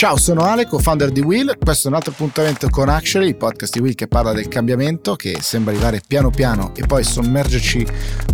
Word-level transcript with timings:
Ciao, 0.00 0.16
sono 0.16 0.44
Ale, 0.44 0.66
co-founder 0.66 1.10
di 1.10 1.20
Will. 1.20 1.58
Questo 1.62 1.88
è 1.88 1.90
un 1.90 1.96
altro 1.96 2.12
appuntamento 2.12 2.70
con 2.70 2.88
Actually, 2.88 3.28
il 3.28 3.36
podcast 3.36 3.74
di 3.74 3.80
Will 3.80 3.92
che 3.92 4.08
parla 4.08 4.32
del 4.32 4.48
cambiamento, 4.48 5.14
che 5.14 5.36
sembra 5.42 5.74
arrivare 5.74 6.00
piano 6.06 6.30
piano 6.30 6.72
e 6.74 6.86
poi 6.86 7.04
sommergerci 7.04 7.86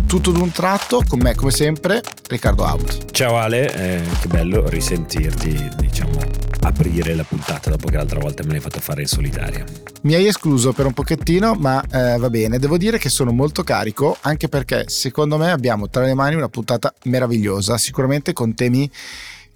tutto 0.05 0.31
d'un 0.31 0.49
tratto. 0.51 1.03
Con 1.05 1.19
me, 1.19 1.35
come 1.35 1.51
sempre, 1.51 2.01
Riccardo 2.29 2.63
Out. 2.63 3.11
Ciao 3.11 3.35
Ale, 3.35 3.73
eh, 3.75 4.01
che 4.21 4.27
bello 4.29 4.69
risentirti, 4.69 5.71
diciamo, 5.75 6.17
aprire 6.61 7.13
la 7.13 7.25
puntata 7.25 7.69
dopo 7.69 7.89
che 7.89 7.97
l'altra 7.97 8.19
volta 8.19 8.43
me 8.45 8.51
l'hai 8.51 8.61
fatto 8.61 8.79
fare 8.79 9.01
in 9.01 9.07
solitaria. 9.07 9.65
Mi 10.03 10.13
hai 10.13 10.25
escluso 10.25 10.71
per 10.71 10.85
un 10.85 10.93
pochettino, 10.93 11.53
ma 11.55 11.83
eh, 11.91 12.17
va 12.17 12.29
bene. 12.29 12.59
Devo 12.59 12.77
dire 12.77 12.97
che 12.97 13.09
sono 13.09 13.33
molto 13.33 13.63
carico, 13.63 14.15
anche 14.21 14.47
perché 14.47 14.85
secondo 14.87 15.35
me 15.35 15.51
abbiamo 15.51 15.89
tra 15.89 16.05
le 16.05 16.13
mani 16.13 16.35
una 16.35 16.47
puntata 16.47 16.93
meravigliosa, 17.03 17.77
sicuramente 17.77 18.31
con 18.31 18.55
temi 18.55 18.89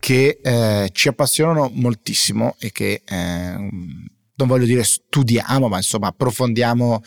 che 0.01 0.39
eh, 0.41 0.89
ci 0.93 1.09
appassionano 1.09 1.69
moltissimo 1.75 2.55
e 2.57 2.71
che 2.71 3.03
eh, 3.07 3.69
non 4.35 4.47
voglio 4.47 4.65
dire 4.65 4.83
studiamo, 4.83 5.67
ma 5.67 5.77
insomma 5.77 6.07
approfondiamo 6.07 7.03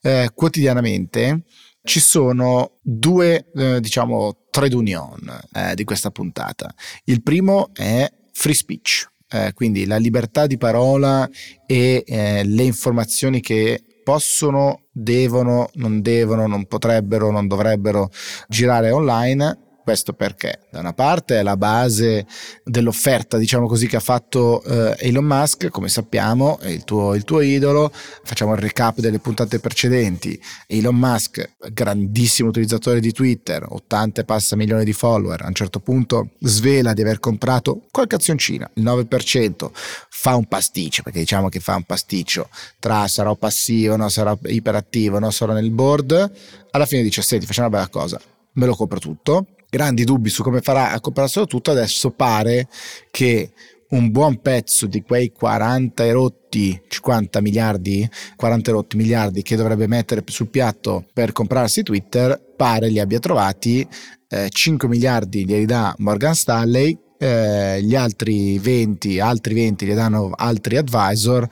eh, 0.00 0.30
quotidianamente. 0.32 1.42
Ci 1.82 1.98
sono 1.98 2.78
due, 2.82 3.50
eh, 3.52 3.80
diciamo, 3.80 4.46
trade 4.50 4.76
union 4.76 5.40
eh, 5.54 5.74
di 5.74 5.82
questa 5.82 6.12
puntata. 6.12 6.72
Il 7.06 7.20
primo 7.24 7.70
è 7.74 8.08
free 8.30 8.54
speech, 8.54 9.10
eh, 9.28 9.50
quindi 9.52 9.84
la 9.84 9.96
libertà 9.96 10.46
di 10.46 10.56
parola 10.56 11.28
e 11.66 12.04
le 12.44 12.62
informazioni 12.62 13.40
che 13.40 13.84
possono, 14.04 14.84
devono, 14.92 15.68
non 15.74 16.00
devono, 16.00 16.46
non 16.46 16.66
potrebbero, 16.66 17.32
non 17.32 17.48
dovrebbero 17.48 18.08
girare 18.46 18.92
online 18.92 19.65
questo 19.86 20.14
perché 20.14 20.62
da 20.68 20.80
una 20.80 20.92
parte 20.92 21.38
è 21.38 21.42
la 21.44 21.56
base 21.56 22.26
dell'offerta, 22.64 23.38
diciamo 23.38 23.68
così, 23.68 23.86
che 23.86 23.94
ha 23.94 24.00
fatto 24.00 24.60
eh, 24.64 24.96
Elon 24.98 25.24
Musk, 25.24 25.68
come 25.68 25.88
sappiamo, 25.88 26.58
è 26.58 26.70
il 26.70 26.82
tuo, 26.82 27.14
il 27.14 27.22
tuo 27.22 27.40
idolo. 27.40 27.92
Facciamo 27.92 28.54
il 28.54 28.58
recap 28.58 28.98
delle 28.98 29.20
puntate 29.20 29.60
precedenti. 29.60 30.42
Elon 30.66 30.96
Musk, 30.96 31.52
grandissimo 31.72 32.48
utilizzatore 32.48 32.98
di 32.98 33.12
Twitter, 33.12 33.64
80 33.68 34.22
e 34.22 34.24
passa 34.24 34.56
milioni 34.56 34.84
di 34.84 34.92
follower, 34.92 35.42
a 35.42 35.46
un 35.46 35.54
certo 35.54 35.78
punto 35.78 36.30
svela 36.40 36.92
di 36.92 37.02
aver 37.02 37.20
comprato 37.20 37.82
qualche 37.92 38.16
azioncina, 38.16 38.68
il 38.74 38.82
9%, 38.82 39.70
fa 40.08 40.34
un 40.34 40.46
pasticcio, 40.46 41.04
perché 41.04 41.20
diciamo 41.20 41.48
che 41.48 41.60
fa 41.60 41.76
un 41.76 41.84
pasticcio 41.84 42.48
tra 42.80 43.06
sarò 43.06 43.36
passivo, 43.36 43.94
no, 43.94 44.08
sarò 44.08 44.36
iperattivo, 44.46 45.20
no, 45.20 45.30
sarò 45.30 45.52
nel 45.52 45.70
board. 45.70 46.32
Alla 46.72 46.86
fine 46.86 47.04
dice, 47.04 47.22
senti, 47.22 47.46
facciamo 47.46 47.68
una 47.68 47.76
bella 47.76 47.88
cosa, 47.88 48.20
me 48.54 48.66
lo 48.66 48.74
compro 48.74 48.98
tutto 48.98 49.46
grandi 49.76 50.04
dubbi 50.04 50.30
su 50.30 50.42
come 50.42 50.62
farà 50.62 50.92
a 50.92 51.00
comprarselo 51.00 51.46
tutto, 51.46 51.70
adesso 51.70 52.10
pare 52.10 52.68
che 53.10 53.50
un 53.90 54.10
buon 54.10 54.40
pezzo 54.40 54.86
di 54.86 55.02
quei 55.02 55.30
40 55.30 56.04
erotti, 56.04 56.80
50 56.88 57.40
miliardi, 57.40 58.08
40 58.34 58.70
erotti 58.70 58.96
miliardi 58.96 59.42
che 59.42 59.54
dovrebbe 59.54 59.86
mettere 59.86 60.24
sul 60.26 60.48
piatto 60.48 61.04
per 61.12 61.32
comprarsi 61.32 61.82
Twitter, 61.82 62.40
pare 62.56 62.88
li 62.88 62.98
abbia 62.98 63.18
trovati, 63.18 63.86
eh, 64.28 64.48
5 64.48 64.88
miliardi 64.88 65.44
glieli 65.44 65.66
dà 65.66 65.94
Morgan 65.98 66.34
Stanley, 66.34 66.98
eh, 67.18 67.80
gli 67.82 67.94
altri 67.94 68.58
20, 68.58 69.20
altri 69.20 69.54
20 69.54 69.86
gli 69.86 69.94
danno 69.94 70.30
altri 70.34 70.78
advisor, 70.78 71.46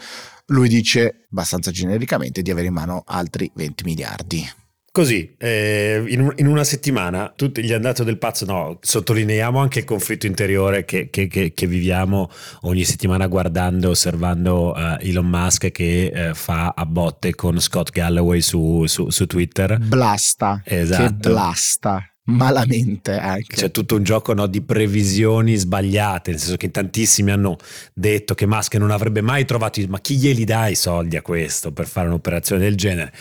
lui 0.47 0.69
dice 0.69 1.27
abbastanza 1.31 1.71
genericamente 1.71 2.43
di 2.43 2.51
avere 2.51 2.69
in 2.69 2.75
mano 2.75 3.03
altri 3.07 3.51
20 3.55 3.85
miliardi. 3.85 4.64
Così, 4.95 5.35
eh, 5.39 6.05
in, 6.07 6.33
in, 6.37 6.47
una 6.47 6.63
settimana 6.63 7.33
tutti 7.35 7.65
gli 7.65 7.73
andati 7.73 8.05
del 8.05 8.17
pazzo, 8.17 8.45
no, 8.45 8.79
sottolineiamo 8.81 9.59
anche 9.59 9.81
il 9.81 9.85
conflitto 9.85 10.27
interiore 10.27 10.85
che, 10.85 11.11
che, 11.11 11.27
che, 11.27 11.53
che 11.53 11.67
viviamo 11.67 12.31
ogni 12.61 12.85
settimana 12.85 13.27
guardando, 13.27 13.91
osservando 13.91 14.71
uh, 14.71 14.97
Elon 15.01 15.27
Musk 15.27 15.73
che 15.73 16.13
uh, 16.15 16.35
fa 16.35 16.75
a 16.77 16.87
botte 16.87 17.35
con 17.35 17.59
Scott 17.59 17.91
Galloway 17.91 18.41
su, 18.41 18.87
su, 18.87 19.11
su 19.11 19.27
Twitter. 19.27 19.79
Blasta, 19.79 20.63
esatto. 20.65 21.03
che 21.03 21.29
blasta 21.29 22.09
malamente 22.27 23.19
anche. 23.19 23.57
C'è 23.57 23.73
tutto 23.73 23.97
un 23.97 24.05
gioco 24.05 24.33
no, 24.33 24.47
di 24.47 24.63
previsioni 24.63 25.57
sbagliate, 25.57 26.31
nel 26.31 26.39
senso 26.39 26.57
che 26.57 26.71
tantissimi 26.71 27.33
hanno 27.33 27.57
detto 27.93 28.35
che 28.35 28.47
Musk 28.47 28.77
non 28.77 28.93
avrebbe 28.93 29.23
mai 29.23 29.45
trovato, 29.45 29.81
ma 29.89 30.01
chi 30.01 30.15
glieli 30.19 30.45
dà 30.45 30.69
i 30.69 30.77
soldi 30.77 31.17
a 31.17 31.23
questo 31.23 31.73
per 31.73 31.89
fare 31.89 32.07
un'operazione 32.07 32.63
del 32.63 32.77
genere? 32.77 33.13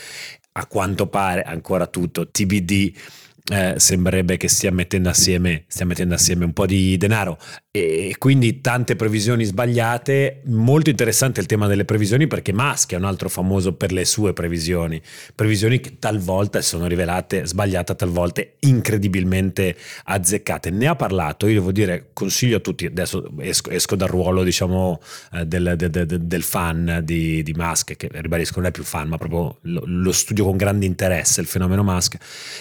A 0.54 0.66
quanto 0.68 1.08
pare 1.08 1.42
ancora 1.44 1.88
tutto 1.88 2.30
TBD 2.30 2.94
eh, 3.52 3.74
sembrerebbe 3.78 4.38
che 4.38 4.48
stia 4.48 4.72
mettendo, 4.72 5.10
assieme, 5.10 5.66
stia 5.68 5.86
mettendo 5.86 6.14
assieme 6.14 6.46
un 6.46 6.54
po' 6.54 6.66
di 6.66 6.96
denaro 6.98 7.38
e 7.76 8.18
quindi 8.20 8.62
tante 8.62 8.96
previsioni 8.96 9.46
sbagliate. 9.46 10.42
Molto 10.44 10.92
interessante 10.92 11.40
il 11.40 11.48
tema 11.48 11.66
delle 11.66 11.86
previsioni 11.86 12.28
perché 12.28 12.54
Musk 12.54 12.94
è 12.94 12.98
un 12.98 13.04
altro 13.04 13.30
famoso 13.30 13.74
per 13.74 13.92
le 13.92 14.06
sue 14.06 14.32
previsioni, 14.32 15.02
previsioni 15.34 15.80
che 15.80 15.98
talvolta 15.98 16.62
sono 16.62 16.86
rivelate 16.86 17.48
sbagliate, 17.48 17.96
talvolta 17.96 18.44
incredibilmente 18.60 19.76
azzeccate. 20.04 20.70
Ne 20.70 20.86
ha 20.86 20.96
parlato, 20.96 21.48
io 21.48 21.56
devo 21.56 21.72
dire, 21.72 22.10
consiglio 22.14 22.58
a 22.58 22.60
tutti, 22.60 22.86
adesso 22.86 23.32
esco, 23.40 23.72
esco 23.72 23.96
dal 23.96 24.08
ruolo 24.08 24.44
diciamo 24.44 25.02
eh, 25.32 25.44
del, 25.48 25.74
del, 25.76 25.90
del, 25.90 26.06
del, 26.06 26.44
fan 26.44 27.02
di, 27.04 27.42
di, 27.42 27.54
Musk, 27.54 27.96
che 27.96 28.08
ribadisco 28.12 28.60
non 28.60 28.70
è 28.70 28.72
più 28.72 28.84
fan, 28.84 29.08
ma 29.08 29.18
proprio 29.18 29.58
lo, 29.62 29.82
lo 29.84 30.12
studio 30.12 30.46
con 30.46 30.58
grande 30.58 30.86
interesse, 30.86 31.42
il 31.42 31.48
fenomeno 31.48 31.84
Musk. 31.84 32.18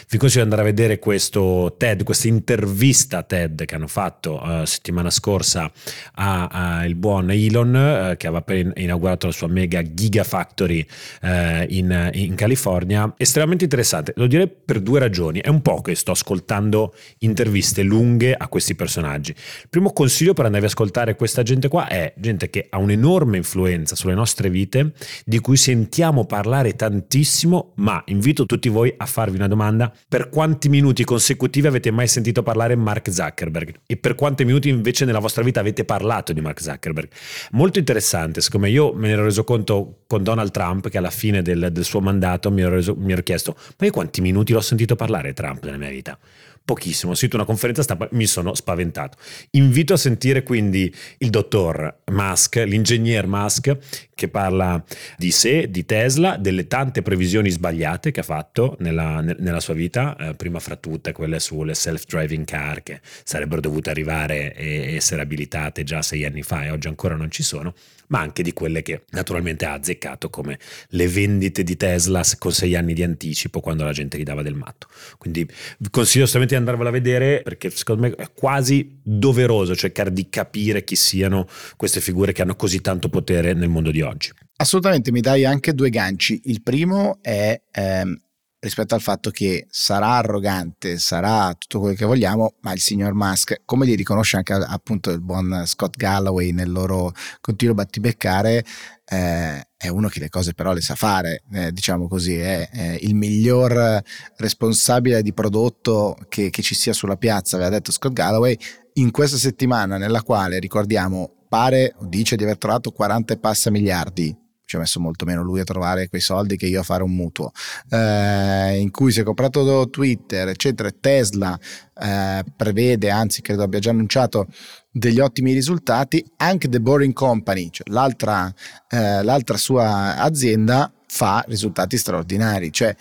Vi 0.08 0.16
consiglio 0.16 0.46
di 0.46 0.50
andare 0.50 0.62
a 0.62 0.72
vedere 0.72 0.98
questo 0.98 1.74
TED, 1.76 2.02
questa 2.02 2.28
intervista 2.28 3.22
TED 3.22 3.66
che 3.66 3.74
hanno 3.74 3.88
fatto 3.88 4.40
uh, 4.42 4.64
settimana 4.64 5.00
settimana 5.02 5.10
scorsa 5.10 5.70
al 6.14 6.94
buon 6.94 7.30
Elon 7.30 7.74
eh, 7.74 8.16
che 8.16 8.26
aveva 8.26 8.40
appena 8.40 8.72
inaugurato 8.76 9.26
la 9.26 9.32
sua 9.32 9.48
mega 9.48 9.82
Gigafactory 9.82 10.86
eh, 11.22 11.66
in, 11.70 12.10
in 12.14 12.34
California. 12.34 13.12
Estremamente 13.16 13.64
interessante, 13.64 14.12
lo 14.16 14.26
direi 14.26 14.48
per 14.48 14.80
due 14.80 15.00
ragioni. 15.00 15.40
È 15.40 15.48
un 15.48 15.62
po' 15.62 15.80
che 15.80 15.94
sto 15.94 16.12
ascoltando 16.12 16.94
interviste 17.18 17.82
lunghe 17.82 18.34
a 18.34 18.48
questi 18.48 18.74
personaggi. 18.74 19.30
Il 19.32 19.68
primo 19.68 19.92
consiglio 19.92 20.34
per 20.34 20.44
andare 20.44 20.64
ad 20.64 20.70
ascoltare 20.70 21.16
questa 21.16 21.42
gente 21.42 21.68
qua 21.68 21.88
è 21.88 22.12
gente 22.16 22.50
che 22.50 22.66
ha 22.70 22.78
un'enorme 22.78 23.36
influenza 23.36 23.96
sulle 23.96 24.14
nostre 24.14 24.50
vite, 24.50 24.92
di 25.24 25.40
cui 25.40 25.56
sentiamo 25.56 26.24
parlare 26.24 26.74
tantissimo, 26.76 27.72
ma 27.76 28.02
invito 28.06 28.46
tutti 28.46 28.68
voi 28.68 28.92
a 28.96 29.06
farvi 29.06 29.36
una 29.36 29.48
domanda. 29.48 29.92
Per 30.08 30.28
quanti 30.28 30.68
minuti 30.68 31.04
consecutivi 31.04 31.66
avete 31.66 31.90
mai 31.90 32.08
sentito 32.08 32.42
parlare 32.42 32.76
Mark 32.76 33.10
Zuckerberg? 33.10 33.80
E 33.86 33.96
per 33.96 34.14
quanti 34.14 34.44
minuti 34.44 34.68
invece 34.68 34.91
invece 34.92 35.04
nella 35.06 35.18
vostra 35.18 35.42
vita 35.42 35.60
avete 35.60 35.84
parlato 35.84 36.32
di 36.32 36.40
Mark 36.40 36.60
Zuckerberg. 36.60 37.08
Molto 37.52 37.78
interessante, 37.78 38.40
secondo 38.40 38.66
me 38.66 38.72
io 38.72 38.92
me 38.92 39.08
ne 39.08 39.14
ero 39.14 39.24
reso 39.24 39.42
conto 39.42 40.02
con 40.06 40.22
Donald 40.22 40.50
Trump 40.50 40.88
che 40.88 40.98
alla 40.98 41.10
fine 41.10 41.42
del, 41.42 41.70
del 41.72 41.84
suo 41.84 42.00
mandato 42.00 42.50
mi 42.50 42.60
ero, 42.60 42.74
reso, 42.74 42.94
mi 42.96 43.12
ero 43.12 43.22
chiesto 43.22 43.56
ma 43.78 43.86
io 43.86 43.92
quanti 43.92 44.20
minuti 44.20 44.52
l'ho 44.52 44.60
sentito 44.60 44.94
parlare 44.94 45.32
Trump 45.32 45.64
nella 45.64 45.78
mia 45.78 45.88
vita? 45.88 46.18
Pochissimo. 46.64 47.12
Ho 47.12 47.14
sentito 47.14 47.36
una 47.36 47.46
conferenza 47.46 47.82
stampa, 47.82 48.08
mi 48.12 48.26
sono 48.26 48.54
spaventato. 48.54 49.18
Invito 49.52 49.94
a 49.94 49.96
sentire 49.96 50.42
quindi 50.42 50.92
il 51.18 51.30
dottor 51.30 52.00
Musk, 52.10 52.56
l'ingegner 52.56 53.26
Musk, 53.26 53.76
che 54.14 54.28
parla 54.28 54.82
di 55.16 55.30
sé, 55.30 55.68
di 55.70 55.84
Tesla, 55.84 56.36
delle 56.36 56.68
tante 56.68 57.02
previsioni 57.02 57.50
sbagliate 57.50 58.10
che 58.10 58.20
ha 58.20 58.24
fatto 58.24 58.76
nella, 58.78 59.20
nella 59.20 59.60
sua 59.60 59.74
vita, 59.74 60.16
eh, 60.16 60.34
prima 60.34 60.60
fra 60.60 60.76
tutte 60.76 61.12
quelle 61.12 61.40
sulle 61.40 61.74
self-driving 61.74 62.44
car 62.44 62.82
che 62.82 63.00
sarebbero 63.02 63.60
dovute 63.60 63.90
arrivare 63.90 64.54
e 64.54 64.94
essere 64.94 65.22
abilitate 65.22 65.82
già 65.82 66.02
sei 66.02 66.24
anni 66.24 66.42
fa 66.42 66.64
e 66.64 66.70
oggi 66.70 66.88
ancora 66.88 67.16
non 67.16 67.30
ci 67.30 67.42
sono, 67.42 67.74
ma 68.12 68.20
anche 68.20 68.42
di 68.42 68.52
quelle 68.52 68.82
che 68.82 69.04
naturalmente 69.10 69.64
ha 69.64 69.72
azzeccato 69.72 70.28
come 70.28 70.58
le 70.88 71.08
vendite 71.08 71.62
di 71.62 71.76
Tesla 71.76 72.22
con 72.38 72.52
sei 72.52 72.76
anni 72.76 72.92
di 72.92 73.02
anticipo 73.02 73.60
quando 73.60 73.84
la 73.84 73.92
gente 73.92 74.18
gli 74.18 74.22
dava 74.22 74.42
del 74.42 74.54
matto. 74.54 74.86
Quindi 75.16 75.44
vi 75.44 75.90
consiglio 75.90 76.24
assolutamente 76.24 76.54
di 76.54 76.60
andarvela 76.60 76.90
a 76.90 76.92
vedere 76.92 77.40
perché 77.42 77.70
secondo 77.70 78.02
me 78.02 78.14
è 78.14 78.28
quasi 78.34 79.00
doveroso 79.02 79.74
cercare 79.74 80.12
di 80.12 80.28
capire 80.28 80.84
chi 80.84 80.94
siano 80.94 81.48
queste 81.76 82.02
figure 82.02 82.32
che 82.32 82.42
hanno 82.42 82.54
così 82.54 82.82
tanto 82.82 83.08
potere 83.08 83.54
nel 83.54 83.70
mondo 83.70 83.90
di 83.90 84.02
oggi. 84.02 84.30
Assolutamente, 84.56 85.10
mi 85.10 85.20
dai 85.20 85.46
anche 85.46 85.72
due 85.72 85.88
ganci. 85.88 86.42
Il 86.44 86.62
primo 86.62 87.18
è 87.22 87.60
ehm, 87.72 88.20
rispetto 88.62 88.94
al 88.94 89.00
fatto 89.00 89.30
che 89.30 89.66
sarà 89.70 90.18
arrogante, 90.18 90.96
sarà 90.98 91.52
tutto 91.58 91.80
quello 91.80 91.96
che 91.96 92.04
vogliamo, 92.04 92.54
ma 92.60 92.72
il 92.72 92.78
signor 92.78 93.12
Musk, 93.12 93.62
come 93.64 93.86
gli 93.86 93.96
riconosce 93.96 94.36
anche 94.36 94.52
appunto 94.52 95.10
il 95.10 95.20
buon 95.20 95.64
Scott 95.66 95.96
Galloway 95.96 96.52
nel 96.52 96.70
loro 96.70 97.12
continuo 97.40 97.74
battibeccare, 97.74 98.64
eh, 99.04 99.68
è 99.76 99.88
uno 99.88 100.06
che 100.06 100.20
le 100.20 100.28
cose 100.28 100.54
però 100.54 100.72
le 100.72 100.80
sa 100.80 100.94
fare, 100.94 101.42
eh, 101.52 101.72
diciamo 101.72 102.06
così, 102.06 102.36
è, 102.36 102.70
è, 102.70 102.98
il 103.00 103.16
miglior 103.16 104.00
responsabile 104.36 105.22
di 105.22 105.32
prodotto 105.32 106.16
che, 106.28 106.50
che 106.50 106.62
ci 106.62 106.76
sia 106.76 106.92
sulla 106.92 107.16
piazza, 107.16 107.56
aveva 107.56 107.70
detto 107.70 107.90
Scott 107.90 108.12
Galloway, 108.12 108.56
in 108.94 109.10
questa 109.10 109.38
settimana 109.38 109.96
nella 109.96 110.22
quale, 110.22 110.60
ricordiamo, 110.60 111.46
pare, 111.48 111.96
dice 112.02 112.36
di 112.36 112.44
aver 112.44 112.58
trovato 112.58 112.92
40 112.92 113.34
e 113.34 113.38
passa 113.38 113.72
miliardi 113.72 114.41
ci 114.72 114.76
ha 114.76 114.78
messo 114.78 115.00
molto 115.00 115.26
meno 115.26 115.42
lui 115.42 115.60
a 115.60 115.64
trovare 115.64 116.08
quei 116.08 116.22
soldi 116.22 116.56
che 116.56 116.66
io 116.66 116.80
a 116.80 116.82
fare 116.82 117.02
un 117.02 117.14
mutuo, 117.14 117.52
eh, 117.90 118.78
in 118.80 118.90
cui 118.90 119.12
si 119.12 119.20
è 119.20 119.22
comprato 119.22 119.88
Twitter, 119.90 120.48
eccetera, 120.48 120.90
Tesla 120.90 121.58
eh, 122.00 122.42
prevede, 122.56 123.10
anzi 123.10 123.42
credo 123.42 123.64
abbia 123.64 123.80
già 123.80 123.90
annunciato 123.90 124.46
degli 124.90 125.20
ottimi 125.20 125.52
risultati, 125.52 126.24
anche 126.38 126.68
The 126.68 126.80
Boring 126.80 127.12
Company, 127.12 127.68
cioè 127.70 127.90
l'altra, 127.90 128.52
eh, 128.88 129.22
l'altra 129.22 129.58
sua 129.58 130.16
azienda, 130.16 130.90
fa 131.06 131.44
risultati 131.46 131.98
straordinari. 131.98 132.72
Cioè, 132.72 132.94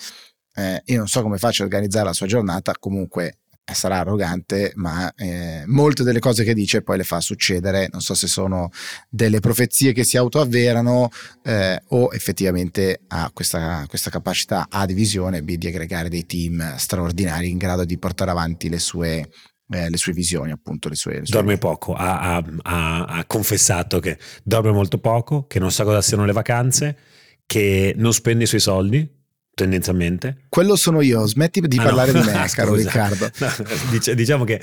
eh, 0.56 0.82
io 0.86 0.98
non 0.98 1.08
so 1.08 1.22
come 1.22 1.38
faccia 1.38 1.64
a 1.64 1.66
organizzare 1.66 2.06
la 2.06 2.14
sua 2.14 2.28
giornata, 2.28 2.74
comunque 2.78 3.38
sarà 3.74 4.00
arrogante, 4.00 4.74
ma 4.76 5.14
eh, 5.16 5.64
molte 5.68 6.04
delle 6.04 6.20
cose 6.20 6.44
che 6.44 6.54
dice 6.54 6.82
poi 6.82 6.98
le 6.98 7.04
fa 7.04 7.20
succedere. 7.22 7.88
Non 7.92 8.02
so 8.02 8.14
se 8.14 8.28
sono 8.28 8.70
delle 9.10 9.40
profezie 9.40 9.94
che 9.94 10.04
si 10.04 10.18
autoavverano 10.18 11.10
eh, 11.44 11.82
o 11.90 12.10
effettivamente 12.12 13.02
ha 13.08 13.30
questa, 13.34 13.86
questa, 13.88 14.10
capacità 14.10 14.68
A 14.70 14.86
di 14.86 14.94
visione, 14.94 15.44
B 15.44 15.56
di 15.56 15.68
aggregare 15.68 16.10
dei 16.10 16.26
team 16.26 16.76
straordinari 16.78 17.50
in 17.50 17.58
grado 17.58 17.86
di 17.86 17.98
portare 17.98 18.32
avanti 18.32 18.70
le 18.70 18.80
sue, 18.80 19.30
eh, 19.70 19.90
le 19.90 19.98
sue 19.98 20.14
visioni, 20.14 20.52
appunto. 20.52 20.90
Le 20.90 20.96
sue, 20.96 21.20
le 21.20 21.26
sue 21.26 21.36
dorme 21.36 21.58
poco, 21.58 21.94
ha, 21.94 22.36
ha, 22.36 22.44
ha, 22.64 23.06
ha, 23.06 23.26
confessato 23.26 24.00
che 24.00 24.18
dorme 24.44 24.72
molto 24.72 25.00
poco, 25.00 25.46
che 25.48 25.60
non 25.60 25.72
sa 25.72 25.84
cosa 25.84 26.02
siano 26.02 26.26
le 26.26 26.34
vacanze, 26.34 26.98
che 27.46 27.94
non 27.98 28.14
spende 28.14 28.44
i 28.44 28.48
suoi 28.48 28.62
soldi 28.62 29.20
tendenzialmente. 29.54 30.38
Quello 30.50 30.76
sono 30.76 31.02
io, 31.02 31.26
smetti 31.26 31.62
di 31.62 31.78
ah, 31.78 31.84
parlare 31.84 32.12
no. 32.12 32.22
di 32.22 32.28
me, 32.28 32.46
caro 32.54 32.74
Riccardo. 32.74 33.30
No, 33.38 34.14
diciamo 34.14 34.44
che 34.44 34.62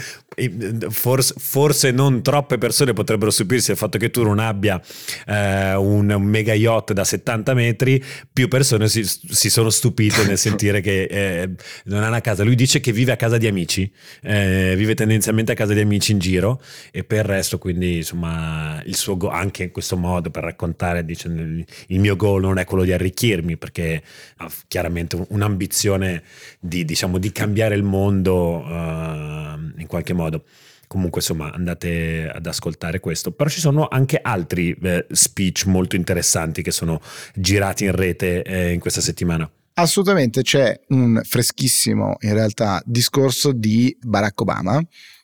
forse, 0.88 1.34
forse, 1.36 1.90
non 1.90 2.22
troppe 2.22 2.58
persone 2.58 2.92
potrebbero 2.92 3.30
stupirsi 3.30 3.68
del 3.68 3.76
fatto 3.76 3.98
che 3.98 4.10
tu 4.10 4.22
non 4.22 4.38
abbia 4.38 4.80
eh, 5.26 5.74
un, 5.74 6.10
un, 6.10 6.22
mega 6.22 6.54
yacht 6.54 6.92
da 6.92 7.04
70 7.04 7.54
metri, 7.54 8.02
più 8.32 8.48
persone 8.48 8.88
si, 8.88 9.04
si 9.04 9.50
sono 9.50 9.70
stupite 9.70 10.24
nel 10.24 10.38
sentire 10.38 10.80
che 10.80 11.02
eh, 11.04 11.50
non 11.84 12.02
ha 12.02 12.08
una 12.08 12.20
casa. 12.20 12.42
Lui 12.42 12.54
dice 12.54 12.80
che 12.80 12.92
vive 12.92 13.12
a 13.12 13.16
casa 13.16 13.38
di 13.38 13.46
amici, 13.46 13.90
eh, 14.22 14.74
vive 14.76 14.94
tendenzialmente 14.94 15.52
a 15.52 15.54
casa 15.54 15.74
di 15.74 15.80
amici 15.80 16.12
in 16.12 16.18
giro 16.18 16.60
e 16.90 17.04
per 17.04 17.18
il 17.18 17.24
resto 17.24 17.58
quindi 17.58 17.96
insomma 17.96 18.80
il 18.84 18.96
suo 18.96 19.16
go- 19.16 19.28
anche 19.28 19.64
in 19.64 19.70
questo 19.70 19.96
modo 19.96 20.30
per 20.30 20.44
raccontare 20.44 21.04
dice 21.04 21.28
il 21.28 22.00
mio 22.00 22.16
goal 22.16 22.42
non 22.42 22.58
è 22.58 22.64
quello 22.64 22.84
di 22.84 22.92
arricchirmi 22.92 23.56
perché 23.56 24.02
ha 24.38 24.48
chiaramente 24.78 25.26
un'ambizione 25.30 26.22
di, 26.60 26.84
diciamo, 26.84 27.18
di 27.18 27.32
cambiare 27.32 27.74
il 27.74 27.82
mondo 27.82 28.58
uh, 28.58 29.58
in 29.76 29.86
qualche 29.88 30.12
modo. 30.12 30.44
Comunque 30.86 31.20
insomma 31.20 31.52
andate 31.52 32.30
ad 32.32 32.46
ascoltare 32.46 33.00
questo. 33.00 33.32
Però 33.32 33.50
ci 33.50 33.58
sono 33.58 33.88
anche 33.88 34.20
altri 34.22 34.70
eh, 34.80 35.06
speech 35.10 35.66
molto 35.66 35.96
interessanti 35.96 36.62
che 36.62 36.70
sono 36.70 37.00
girati 37.34 37.84
in 37.84 37.92
rete 37.92 38.42
eh, 38.42 38.72
in 38.72 38.80
questa 38.80 39.00
settimana. 39.00 39.50
Assolutamente 39.74 40.42
c'è 40.42 40.80
un 40.88 41.20
freschissimo 41.22 42.16
in 42.20 42.32
realtà 42.32 42.80
discorso 42.84 43.52
di 43.52 43.94
Barack 44.00 44.40
Obama 44.40 44.80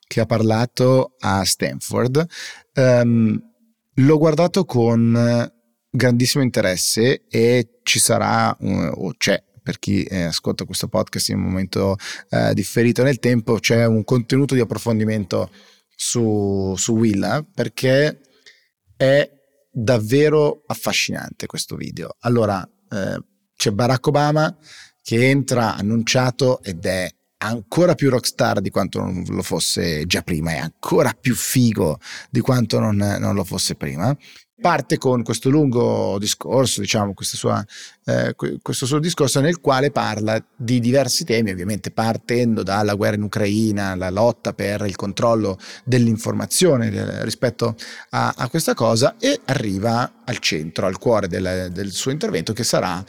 che 0.07 0.21
ha 0.21 0.27
parlato 0.27 1.15
a 1.21 1.45
Stanford. 1.45 2.27
Um, 2.75 3.41
l'ho 3.95 4.19
guardato 4.19 4.65
con 4.65 5.51
grandissimo 5.97 6.43
interesse 6.43 7.25
e 7.29 7.79
ci 7.85 8.01
sarà 8.01 8.57
o 8.59 9.15
c'è 9.17 9.41
per 9.63 9.79
chi 9.79 10.03
eh, 10.03 10.25
ascolta 10.25 10.65
questo 10.65 10.89
podcast 10.89 11.31
in 11.31 11.37
un 11.37 11.45
momento 11.45 11.97
eh, 12.29 12.53
differito 12.53 13.03
nel 13.03 13.19
tempo, 13.19 13.55
c'è 13.55 13.87
un 13.87 14.05
contenuto 14.05 14.55
di 14.55 14.61
approfondimento 14.61 15.51
su, 15.97 16.75
su 16.77 16.93
Willa 16.93 17.43
perché 17.43 18.21
è 18.95 19.31
davvero 19.73 20.65
affascinante 20.67 21.47
questo 21.47 21.77
video. 21.77 22.17
Allora, 22.21 22.63
eh, 22.91 23.19
c'è 23.57 23.71
Barack 23.71 24.07
Obama 24.07 24.55
che 25.01 25.31
entra 25.31 25.77
annunciato 25.77 26.63
ed 26.63 26.85
è 26.85 27.11
ancora 27.45 27.95
più 27.95 28.11
rockstar 28.11 28.61
di 28.61 28.71
quanto 28.71 29.01
non 29.01 29.25
lo 29.29 29.43
fosse 29.43 30.07
già 30.07 30.23
prima, 30.23 30.53
è 30.53 30.59
ancora 30.59 31.15
più 31.19 31.35
figo 31.35 31.99
di 32.31 32.41
quanto 32.41 32.79
non, 32.79 32.97
non 32.97 33.35
lo 33.35 33.45
fosse 33.45 33.75
prima. 33.75 34.17
Parte 34.61 34.99
con 34.99 35.25
questo 35.25 35.51
lungo 35.51 36.17
discorso, 36.19 36.81
diciamo, 36.81 37.13
sua, 37.19 37.63
eh, 38.07 38.35
questo 38.63 38.87
suo 38.87 38.99
discorso 38.99 39.41
nel 39.41 39.61
quale 39.61 39.91
parla 39.91 40.43
di 40.57 40.79
diversi 40.81 41.25
temi, 41.25 41.51
ovviamente 41.51 41.91
partendo 41.91 42.63
dalla 42.63 42.95
guerra 42.95 43.17
in 43.17 43.25
Ucraina, 43.25 43.95
la 43.97 44.11
lotta 44.11 44.55
per 44.55 44.87
il 44.87 44.95
controllo 44.95 45.59
dell'informazione 45.85 47.23
rispetto 47.25 47.75
a, 48.11 48.33
a, 48.37 48.49
questa 48.49 48.75
cosa 48.75 49.17
e 49.19 49.41
arriva 49.47 50.23
al 50.25 50.39
centro, 50.39 50.87
al 50.87 50.99
cuore 50.99 51.27
del, 51.27 51.71
del 51.73 51.91
suo 51.91 52.13
intervento 52.13 52.53
che 52.53 52.65
sarà 52.65 53.05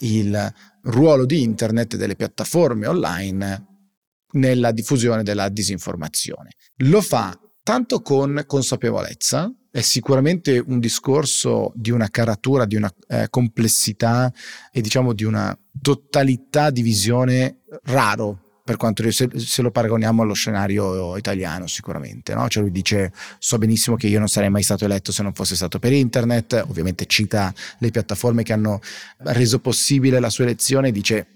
il 0.00 0.54
ruolo 0.86 1.24
di 1.24 1.42
internet 1.42 1.94
e 1.94 1.96
delle 1.96 2.16
piattaforme 2.16 2.86
online 2.86 3.66
nella 4.32 4.72
diffusione 4.72 5.22
della 5.22 5.48
disinformazione. 5.48 6.50
Lo 6.78 7.00
fa 7.00 7.38
tanto 7.62 8.00
con 8.00 8.44
consapevolezza, 8.46 9.52
è 9.70 9.80
sicuramente 9.80 10.58
un 10.58 10.78
discorso 10.78 11.72
di 11.74 11.90
una 11.90 12.08
caratura, 12.08 12.64
di 12.64 12.76
una 12.76 12.90
eh, 13.08 13.26
complessità 13.28 14.32
e 14.70 14.80
diciamo 14.80 15.12
di 15.12 15.24
una 15.24 15.56
totalità 15.80 16.70
di 16.70 16.82
visione 16.82 17.62
raro 17.84 18.45
per 18.66 18.76
quanto 18.76 19.08
se, 19.12 19.30
se 19.36 19.62
lo 19.62 19.70
paragoniamo 19.70 20.22
allo 20.22 20.34
scenario 20.34 21.16
italiano 21.16 21.68
sicuramente, 21.68 22.34
no? 22.34 22.48
Cioè 22.48 22.64
lui 22.64 22.72
dice 22.72 23.12
so 23.38 23.58
benissimo 23.58 23.94
che 23.94 24.08
io 24.08 24.18
non 24.18 24.26
sarei 24.26 24.50
mai 24.50 24.64
stato 24.64 24.84
eletto 24.84 25.12
se 25.12 25.22
non 25.22 25.32
fosse 25.32 25.54
stato 25.54 25.78
per 25.78 25.92
internet, 25.92 26.64
ovviamente 26.68 27.06
cita 27.06 27.54
le 27.78 27.90
piattaforme 27.92 28.42
che 28.42 28.52
hanno 28.52 28.80
reso 29.18 29.60
possibile 29.60 30.18
la 30.18 30.30
sua 30.30 30.42
elezione, 30.42 30.90
dice 30.90 31.35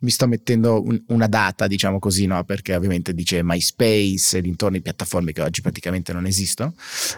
mi 0.00 0.10
sto 0.10 0.26
mettendo 0.26 0.82
un, 0.82 1.02
una 1.08 1.26
data, 1.26 1.66
diciamo 1.66 1.98
così, 1.98 2.26
no? 2.26 2.42
perché 2.44 2.74
ovviamente 2.74 3.14
dice 3.14 3.42
MySpace 3.42 4.38
e 4.38 4.40
dintorni 4.42 4.78
di 4.78 4.82
piattaforme 4.82 5.32
che 5.32 5.42
oggi 5.42 5.60
praticamente 5.60 6.12
non 6.12 6.26
esistono, 6.26 6.74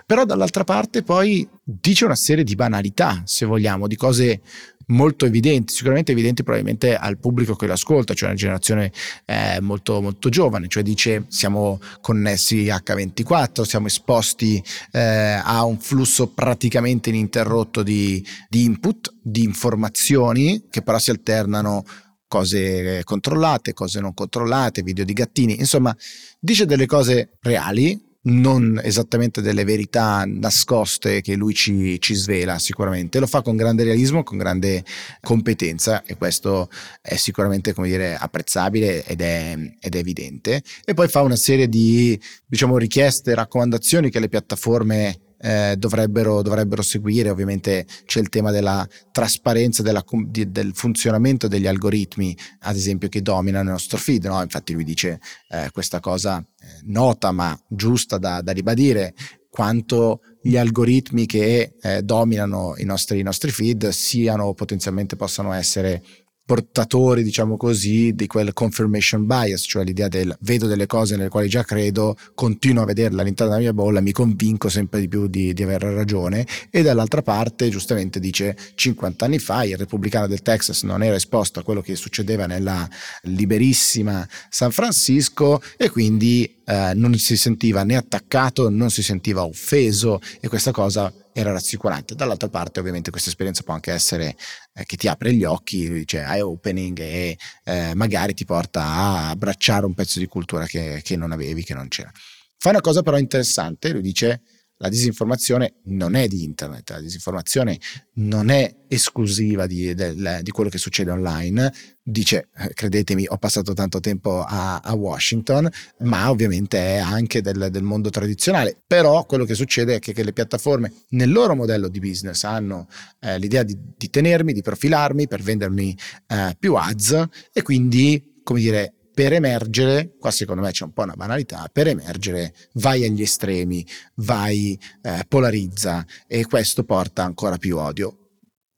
però 0.07 0.25
dall'altra 0.25 0.65
parte 0.65 1.03
poi 1.03 1.49
dice 1.63 2.05
una 2.05 2.17
serie 2.17 2.45
di 2.45 2.55
banalità, 2.55 3.23
se 3.25 3.47
vogliamo, 3.47 3.87
di 3.87 3.97
cose 3.97 4.41
molto 4.87 5.27
evidenti, 5.27 5.73
sicuramente 5.73 6.13
evidenti 6.13 6.43
probabilmente 6.43 6.97
al 6.97 7.19
pubblico 7.19 7.55
che 7.55 7.67
lo 7.67 7.73
ascolta, 7.73 8.15
cioè 8.15 8.31
una 8.31 8.39
generazione 8.39 8.93
eh, 9.25 9.61
molto, 9.61 10.01
molto 10.01 10.29
giovane, 10.29 10.69
cioè 10.69 10.83
dice 10.83 11.25
siamo 11.29 11.81
connessi 12.01 12.65
H24, 12.65 13.63
siamo 13.63 13.87
esposti 13.87 14.63
eh, 14.93 15.41
a 15.43 15.65
un 15.65 15.79
flusso 15.79 16.29
praticamente 16.29 17.11
ininterrotto 17.11 17.83
di, 17.83 18.25
di 18.49 18.65
input, 18.65 19.15
di 19.23 19.43
informazioni 19.43 20.67
che 20.69 20.83
però 20.83 20.99
si 20.99 21.11
alternano 21.11 21.85
cose 22.33 23.03
controllate, 23.05 23.75
cose 23.75 24.01
non 24.01 24.15
controllate, 24.15 24.83
video 24.83 25.05
di 25.05 25.13
gattini, 25.13 25.59
insomma 25.59 25.95
dice 26.41 26.65
delle 26.65 26.87
cose 26.87 27.37
reali, 27.43 28.11
non 28.25 28.81
esattamente 28.83 29.43
delle 29.43 29.65
verità 29.65 30.25
nascoste 30.27 31.21
che 31.21 31.35
lui 31.35 31.53
ci, 31.53 32.01
ci, 32.01 32.15
svela 32.15 32.59
sicuramente, 32.59 33.19
lo 33.19 33.27
fa 33.27 33.43
con 33.43 33.57
grande 33.57 33.85
realismo, 33.85 34.23
con 34.23 34.39
grande 34.39 34.83
competenza 35.21 36.03
e 36.05 36.17
questo 36.17 36.71
è 37.03 37.17
sicuramente 37.17 37.75
come 37.75 37.89
dire 37.89 38.15
apprezzabile 38.15 39.05
ed 39.05 39.21
è, 39.21 39.75
ed 39.79 39.95
è 39.95 39.99
evidente. 39.99 40.63
E 40.87 40.95
poi 40.95 41.09
fa 41.09 41.21
una 41.21 41.37
serie 41.37 41.69
di 41.69 42.19
diciamo 42.47 42.79
richieste, 42.79 43.35
raccomandazioni 43.35 44.09
che 44.09 44.21
le 44.21 44.29
piattaforme 44.29 45.32
eh, 45.43 45.75
dovrebbero, 45.77 46.41
dovrebbero, 46.41 46.83
seguire. 46.83 47.29
Ovviamente 47.29 47.85
c'è 48.07 48.21
il 48.21 48.29
tema 48.29 48.51
della 48.53 48.87
trasparenza 49.11 49.83
della, 49.83 50.05
di, 50.27 50.51
del 50.51 50.73
funzionamento 50.75 51.49
degli 51.49 51.67
algoritmi, 51.67 52.37
ad 52.61 52.77
esempio, 52.77 53.09
che 53.09 53.23
dominano 53.23 53.65
il 53.65 53.73
nostro 53.73 53.99
feed. 53.99 54.25
No? 54.27 54.41
Infatti 54.41 54.73
lui 54.73 54.85
dice 54.85 55.21
eh, 55.49 55.71
questa 55.73 55.99
cosa 56.01 56.39
eh, 56.39 56.67
nota 56.85 57.33
ma 57.33 57.59
giusta 57.69 58.19
da, 58.19 58.41
da, 58.41 58.53
ribadire 58.53 59.15
quanto 59.51 60.21
gli 60.41 60.57
algoritmi 60.57 61.27
che 61.27 61.75
eh, 61.81 62.03
dominano 62.03 62.75
i 62.79 62.85
nostri, 62.85 63.19
i 63.19 63.23
nostri 63.23 63.51
feed 63.51 63.89
siano 63.89 64.55
potenzialmente 64.55 65.17
possano 65.17 65.53
essere 65.53 66.03
portatori, 66.45 67.23
diciamo 67.23 67.57
così, 67.57 68.15
di 68.15 68.27
quel 68.27 68.53
confirmation 68.53 69.27
bias, 69.27 69.65
cioè 69.67 69.85
l'idea 69.85 70.09
del 70.09 70.37
vedo 70.41 70.67
delle 70.67 70.87
cose 70.87 71.17
nelle 71.17 71.29
quali 71.29 71.49
già 71.49 71.63
credo, 71.63 72.17
continuo 72.35 72.83
a 72.83 72.87
vederle 72.87 73.23
all'interno 73.23 73.53
della 73.53 73.65
mia 73.65 73.73
bolla, 73.73 74.01
mi 74.01 74.13
convinco 74.13 74.69
sempre 74.69 75.01
di 75.01 75.09
più 75.09 75.29
di, 75.29 75.53
di 75.53 75.63
aver 75.63 75.83
ragione 75.83 76.47
e 76.71 76.83
dall'altra 76.83 77.23
parte 77.23 77.69
giustamente 77.69 78.21
dice 78.21 78.57
50 78.75 79.25
anni 79.25 79.39
fa 79.39 79.65
il 79.65 79.77
repubblicano 79.77 80.27
del 80.27 80.43
Texas 80.43 80.83
non 80.83 81.03
era 81.03 81.17
esposto 81.17 81.61
a 81.61 81.63
quello 81.63 81.81
che 81.81 81.97
succedeva 81.97 82.47
nella 82.47 82.89
liberissima 83.23 84.27
San 84.49 84.71
Francisco 84.71 85.63
e 85.77 85.91
quindi 85.91 86.61
eh, 86.65 86.93
non 86.95 87.15
si 87.19 87.37
sentiva 87.37 87.83
né 87.85 87.97
attaccato, 87.97 88.69
non 88.69 88.91
si 88.91 89.03
sentiva 89.03 89.45
offeso 89.45 90.21
e 90.41 90.49
questa 90.49 90.71
cosa 90.71 91.13
era 91.33 91.53
rassicurante. 91.53 92.15
Dall'altra 92.15 92.49
parte 92.49 92.81
ovviamente 92.81 93.11
questa 93.11 93.31
esperienza 93.31 93.63
può 93.63 93.75
anche 93.75 93.93
essere 93.93 94.37
eh, 94.75 94.85
che 94.85 94.97
ti 94.97 95.09
apre 95.09 95.33
gli 95.33 95.45
occhi, 95.45 96.07
cioè 96.07 96.23
eye 96.23 96.41
opening 96.41 96.99
e 97.01 97.39
eh, 97.65 97.95
magari 97.95 98.35
ti 98.35 98.45
porta 98.45 98.83
a 98.83 99.31
abbracciare 99.31 99.87
un 99.87 99.95
pezzo 99.95 100.19
di 100.19 100.27
cultura 100.27 100.67
che, 100.67 101.01
che 101.03 101.17
non 101.17 101.33
avevi, 101.33 101.65
che 101.65 101.75
non 101.75 101.89
c'era. 101.89 102.11
Fa 102.59 102.71
una 102.71 102.81
cosa 102.81 103.03
però 103.03 103.19
interessante, 103.19 103.91
lui 103.91 104.03
dice 104.03 104.43
la 104.83 104.89
disinformazione 104.89 105.75
non 105.85 106.17
è 106.17 106.27
di 106.27 106.43
internet, 106.43 106.91
la 106.91 107.01
disinformazione 107.01 107.79
non 108.15 108.51
è 108.51 108.79
esclusiva 108.89 109.69
di, 109.69 109.95
del, 109.95 110.41
di 110.43 110.51
quello 110.51 110.69
che 110.69 110.79
succede 110.79 111.13
online. 111.13 111.73
Dice, 112.03 112.49
eh, 112.57 112.75
credetemi, 112.75 113.25
ho 113.29 113.39
passato 113.39 113.75
tanto 113.75 114.01
tempo 114.01 114.43
a, 114.43 114.81
a 114.81 114.93
Washington, 114.95 115.71
ma 116.01 116.29
ovviamente 116.31 116.79
è 116.79 116.97
anche 116.97 117.41
del, 117.43 117.69
del, 117.71 117.85
mondo 117.85 118.11
tradizionale. 118.11 118.77
Però 118.85 119.25
quello 119.25 119.45
che 119.45 119.55
succede 119.55 119.95
è 119.95 119.99
che, 120.01 120.13
che, 120.13 120.25
le 120.25 120.33
piattaforme 120.33 120.93
nel 121.11 121.31
loro 121.31 121.55
modello 121.55 121.87
di 121.87 122.01
business 122.01 122.43
hanno 122.43 122.89
eh, 123.21 123.39
l'idea 123.39 123.63
di, 123.63 123.79
di, 123.97 124.11
tenermi, 124.11 124.53
di 124.53 124.63
profilarmi 124.63 125.29
per 125.29 125.43
vendermi 125.43 125.97
eh, 126.27 126.57
più 126.59 126.75
ads 126.75 127.25
e 127.53 127.63
quindi, 127.63 128.41
come 128.43 128.59
dire, 128.59 128.95
per 129.23 129.35
emergere, 129.35 130.17
qua 130.19 130.33
secondo 130.33 130.63
me 130.63 130.73
c'è 130.73 130.83
un 130.83 130.93
po' 130.93 131.03
una 131.03 131.15
banalità, 131.15 131.71
per 131.73 131.87
emergere 131.87 132.53
vai 132.73 133.05
agli 133.05 133.23
estremi, 133.23 133.87
vai, 134.17 134.77
eh, 135.01 135.25
polarizza 135.29 136.05
e 136.27 136.45
questo 136.45 136.83
porta 136.83 137.23
ancora 137.23 137.57
più 137.57 137.79
odio. 137.79 138.31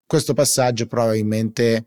Questo 0.06 0.34
passaggio 0.34 0.86
probabilmente 0.86 1.86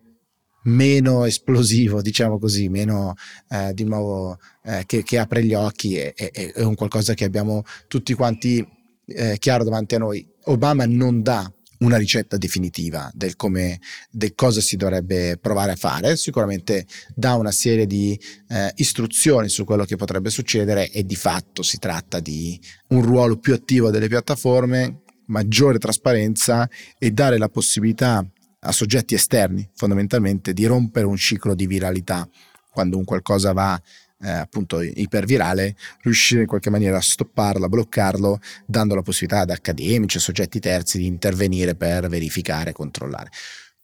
meno 0.64 1.26
esplosivo, 1.26 2.02
diciamo 2.02 2.40
così, 2.40 2.68
meno 2.68 3.14
eh, 3.50 3.76
di 3.76 3.84
nuovo 3.84 4.40
eh, 4.64 4.86
che, 4.88 5.04
che, 5.04 5.20
apre 5.20 5.44
gli 5.44 5.54
occhi 5.54 5.96
è, 5.98 6.16
è, 6.16 6.54
è, 6.54 6.64
un 6.64 6.74
qualcosa 6.74 7.14
che 7.14 7.26
abbiamo 7.26 7.62
tutti 7.88 8.16
quanti 8.16 8.68
eh, 9.06 9.38
chiaro 9.38 9.66
davanti 9.66 9.94
a 9.94 10.00
noi. 10.00 10.28
Obama 10.46 10.88
non 10.88 11.22
dà 11.22 11.54
una 11.80 11.98
ricetta 11.98 12.38
definitiva 12.38 13.10
del, 13.14 13.36
come, 13.36 13.80
del 14.10 14.34
cosa 14.36 14.62
si 14.62 14.76
dovrebbe 14.76 15.38
provare 15.40 15.74
a 15.74 15.76
fare, 15.76 16.16
sicuramente 16.18 16.86
dà 17.14 17.36
una 17.36 17.52
serie 17.52 17.86
di 17.86 18.20
eh, 18.50 18.72
istruzioni 18.76 19.50
su 19.50 19.64
quello 19.64 19.86
che 19.86 19.96
potrebbe 19.96 20.30
succedere 20.30 20.90
e 20.90 21.04
di 21.04 21.16
fatto 21.16 21.62
si 21.62 21.78
tratta 21.78 22.20
di 22.20 22.60
un 22.90 23.02
ruolo 23.02 23.38
più 23.38 23.54
attivo 23.54 23.92
delle 23.92 24.08
piattaforme, 24.08 25.02
maggiore 25.28 25.78
trasparenza 25.78 26.70
e 26.98 27.12
dare 27.12 27.38
la 27.38 27.50
possibilità 27.50 28.26
a 28.60 28.72
soggetti 28.72 29.14
esterni 29.14 29.70
fondamentalmente 29.76 30.54
di 30.54 30.66
rompere 30.66 31.06
un 31.06 31.18
ciclo 31.18 31.54
di 31.54 31.68
viralità. 31.68 32.28
Quando 32.72 32.98
un 32.98 33.06
qualcosa 33.06 33.54
va 33.54 33.80
eh, 34.20 34.30
appunto 34.30 34.82
ipervirale, 34.82 35.76
riuscire 36.02 36.42
in 36.42 36.48
qualche 36.48 36.70
maniera 36.70 36.98
a 36.98 37.02
stopparlo, 37.02 37.66
a 37.66 37.70
bloccarlo, 37.70 38.40
dando 38.66 38.96
la 38.96 39.02
possibilità 39.02 39.42
ad 39.42 39.50
accademici, 39.50 40.18
a 40.18 40.22
soggetti 40.22 40.60
terzi 40.60 40.98
di 40.98 41.06
intervenire 41.06 41.76
per 41.76 42.08
verificare, 42.08 42.74
controllare. 42.74 43.30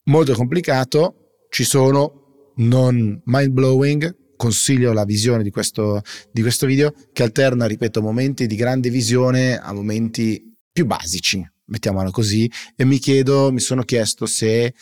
Molto 0.04 0.34
complicato, 0.34 1.46
ci 1.50 1.64
sono 1.64 2.52
non 2.56 3.20
mind 3.24 3.50
blowing, 3.50 4.16
consiglio 4.36 4.92
la 4.92 5.04
visione 5.04 5.42
di 5.42 5.50
questo, 5.50 6.02
di 6.30 6.42
questo 6.42 6.66
video 6.66 6.92
che 7.12 7.22
alterna, 7.22 7.66
ripeto, 7.66 8.02
momenti 8.02 8.46
di 8.46 8.56
grande 8.56 8.90
visione 8.90 9.56
a 9.56 9.72
momenti 9.72 10.52
più 10.70 10.86
basici, 10.86 11.44
mettiamola 11.66 12.10
così, 12.10 12.50
e 12.76 12.84
mi 12.84 12.98
chiedo, 12.98 13.52
mi 13.52 13.60
sono 13.60 13.82
chiesto 13.82 14.26
se 14.26 14.74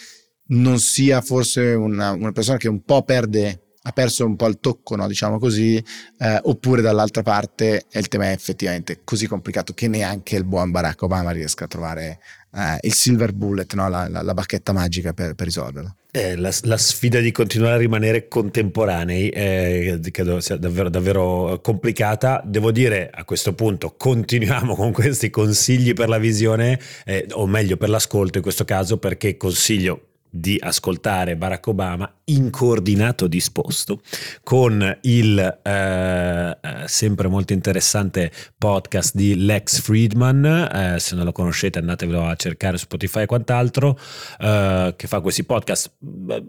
non 0.45 0.79
sia 0.79 1.21
forse 1.21 1.61
una, 1.75 2.11
una 2.13 2.33
persona 2.33 2.59
che 2.59 2.69
un 2.69 2.83
po' 2.83 3.03
perde 3.05 3.62
ha 3.83 3.93
perso 3.93 4.25
un 4.25 4.37
po' 4.37 4.47
il 4.47 4.59
tocco, 4.61 4.97
no? 4.97 5.09
diciamo 5.09 5.39
così, 5.39 5.83
eh, 6.19 6.41
oppure 6.43 6.83
dall'altra 6.83 7.23
parte 7.23 7.87
il 7.91 8.09
tema 8.09 8.27
è 8.27 8.33
effettivamente 8.33 9.01
così 9.05 9.27
complicato 9.27 9.73
che 9.73 9.89
neanche 9.89 10.37
il 10.37 10.45
buon 10.45 10.71
Barack 10.71 11.03
Obama 11.03 11.31
riesca 11.33 11.65
a 11.65 11.69
trovare 11.69 12.19
eh, 12.55 12.79
il 12.83 12.93
silver 12.93 13.33
bullet, 13.33 13.75
no? 13.75 13.89
la, 13.89 14.09
la, 14.09 14.23
la, 14.23 14.35
bacchetta 14.35 14.73
magica 14.73 15.13
per, 15.13 15.35
per 15.35 15.47
risolverlo. 15.47 15.97
Eh, 16.13 16.37
la, 16.37 16.53
la, 16.63 16.77
sfida 16.77 17.19
di 17.19 17.33
continuare 17.33 17.75
a 17.75 17.79
rimanere 17.79 18.29
contemporanei 18.29 19.31
eh, 19.31 19.99
credo 20.11 20.41
sia 20.41 20.57
davvero, 20.57 20.89
davvero 20.89 21.61
complicata. 21.63 22.43
Devo 22.45 22.71
dire 22.71 23.11
a 23.13 23.25
questo 23.25 23.55
punto 23.55 23.95
continuiamo 23.97 24.75
con 24.77 24.93
questi 24.93 25.31
consigli 25.31 25.93
per 25.95 26.09
la 26.09 26.19
visione, 26.19 26.79
eh, 27.05 27.27
o 27.33 27.47
meglio 27.47 27.77
per 27.77 27.89
l'ascolto 27.89 28.37
in 28.37 28.43
questo 28.43 28.65
caso, 28.65 28.99
perché 28.99 29.37
consiglio 29.37 30.12
di 30.35 30.59
ascoltare 30.59 31.37
Barack 31.37 31.67
Obama 31.67 32.11
in 32.27 32.49
coordinato 32.49 33.27
disposto 33.27 34.01
con 34.43 34.99
il 35.03 35.39
eh, 35.63 36.51
eh, 36.51 36.57
sempre 36.87 37.29
molto 37.29 37.53
interessante 37.53 38.33
podcast 38.57 39.15
di 39.15 39.45
Lex 39.45 39.81
Friedman 39.81 40.45
eh, 40.45 40.99
se 40.99 41.15
non 41.17 41.27
lo 41.27 41.33
conoscete 41.33 41.81
andatevelo 41.81 42.25
a 42.25 42.35
cercare 42.37 42.79
su 42.79 42.85
Spotify 42.85 43.23
e 43.23 43.27
quant'altro 43.27 43.99
eh, 44.41 44.95
che 44.97 45.07
fa 45.07 45.21
questi 45.21 45.45
podcast 45.45 45.97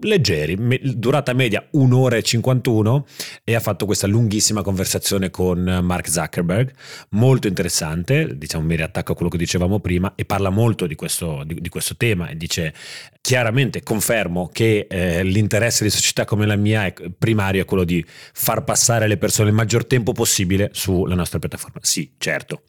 leggeri 0.00 0.56
me, 0.56 0.80
durata 0.82 1.34
media 1.34 1.66
un'ora 1.72 2.16
e 2.16 2.22
51 2.22 3.06
e 3.44 3.54
ha 3.54 3.60
fatto 3.60 3.84
questa 3.84 4.06
lunghissima 4.06 4.62
conversazione 4.62 5.28
con 5.28 5.80
Mark 5.82 6.08
Zuckerberg 6.08 6.72
molto 7.10 7.48
interessante 7.48 8.38
diciamo 8.38 8.64
mi 8.64 8.76
riattacco 8.76 9.12
a 9.12 9.14
quello 9.14 9.30
che 9.30 9.36
dicevamo 9.36 9.78
prima 9.80 10.14
e 10.14 10.24
parla 10.24 10.48
molto 10.48 10.86
di 10.86 10.94
questo, 10.94 11.42
di, 11.44 11.60
di 11.60 11.68
questo 11.68 11.96
tema 11.96 12.28
e 12.28 12.36
dice 12.36 12.72
chiaramente 13.24 13.82
confermo 13.82 14.50
che 14.52 14.86
eh, 14.86 15.22
l'interesse 15.22 15.82
di 15.82 15.88
società 15.88 16.26
come 16.26 16.44
la 16.44 16.56
mia 16.56 16.84
è 16.84 16.92
primario 17.16 17.62
è 17.62 17.64
quello 17.64 17.82
di 17.82 18.04
far 18.06 18.64
passare 18.64 19.08
le 19.08 19.16
persone 19.16 19.48
il 19.48 19.54
maggior 19.54 19.86
tempo 19.86 20.12
possibile 20.12 20.68
sulla 20.74 21.14
nostra 21.14 21.38
piattaforma. 21.38 21.78
Sì, 21.80 22.12
certo. 22.18 22.64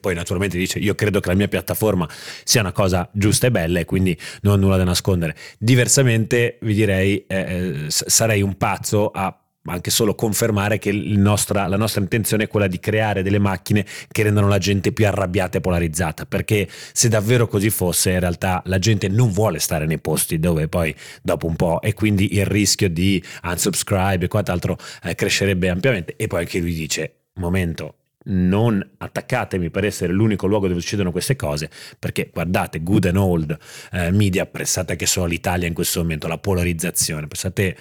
Poi 0.00 0.14
naturalmente 0.14 0.58
dice 0.58 0.78
io 0.78 0.94
credo 0.94 1.20
che 1.20 1.30
la 1.30 1.34
mia 1.34 1.48
piattaforma 1.48 2.06
sia 2.44 2.60
una 2.60 2.72
cosa 2.72 3.08
giusta 3.14 3.46
e 3.46 3.50
bella 3.50 3.80
e 3.80 3.86
quindi 3.86 4.14
non 4.42 4.52
ho 4.52 4.56
nulla 4.56 4.76
da 4.76 4.84
nascondere. 4.84 5.34
Diversamente 5.58 6.58
vi 6.60 6.74
direi 6.74 7.24
eh, 7.26 7.36
eh 7.36 7.86
sarei 7.88 8.42
un 8.42 8.58
pazzo 8.58 9.08
a 9.08 9.43
anche 9.66 9.90
solo 9.90 10.14
confermare 10.14 10.78
che 10.78 10.92
nostra, 10.92 11.66
la 11.66 11.76
nostra 11.76 12.02
intenzione 12.02 12.44
è 12.44 12.48
quella 12.48 12.66
di 12.66 12.78
creare 12.78 13.22
delle 13.22 13.38
macchine 13.38 13.86
che 14.10 14.22
rendano 14.22 14.48
la 14.48 14.58
gente 14.58 14.92
più 14.92 15.06
arrabbiata 15.06 15.58
e 15.58 15.60
polarizzata, 15.60 16.26
perché 16.26 16.68
se 16.92 17.08
davvero 17.08 17.46
così 17.46 17.70
fosse, 17.70 18.10
in 18.10 18.20
realtà 18.20 18.62
la 18.66 18.78
gente 18.78 19.08
non 19.08 19.30
vuole 19.30 19.58
stare 19.58 19.86
nei 19.86 19.98
posti 19.98 20.38
dove 20.38 20.68
poi 20.68 20.94
dopo 21.22 21.46
un 21.46 21.56
po' 21.56 21.80
e 21.80 21.94
quindi 21.94 22.34
il 22.34 22.46
rischio 22.46 22.88
di 22.88 23.22
unsubscribe 23.42 24.26
e 24.26 24.28
quant'altro 24.28 24.76
eh, 25.02 25.14
crescerebbe 25.14 25.68
ampiamente. 25.68 26.14
E 26.16 26.26
poi 26.26 26.40
anche 26.40 26.58
lui 26.58 26.74
dice, 26.74 27.14
momento, 27.34 27.96
non 28.26 28.86
attaccatemi 28.98 29.70
per 29.70 29.84
essere 29.84 30.12
l'unico 30.12 30.46
luogo 30.46 30.68
dove 30.68 30.80
succedono 30.80 31.10
queste 31.10 31.36
cose, 31.36 31.70
perché 31.98 32.30
guardate, 32.32 32.82
good 32.82 33.06
and 33.06 33.16
old 33.16 33.56
eh, 33.92 34.10
media, 34.10 34.46
pensate 34.46 34.96
che 34.96 35.06
sono 35.06 35.26
l'Italia 35.26 35.66
in 35.66 35.74
questo 35.74 36.00
momento, 36.00 36.28
la 36.28 36.38
polarizzazione, 36.38 37.26
pensate 37.26 37.76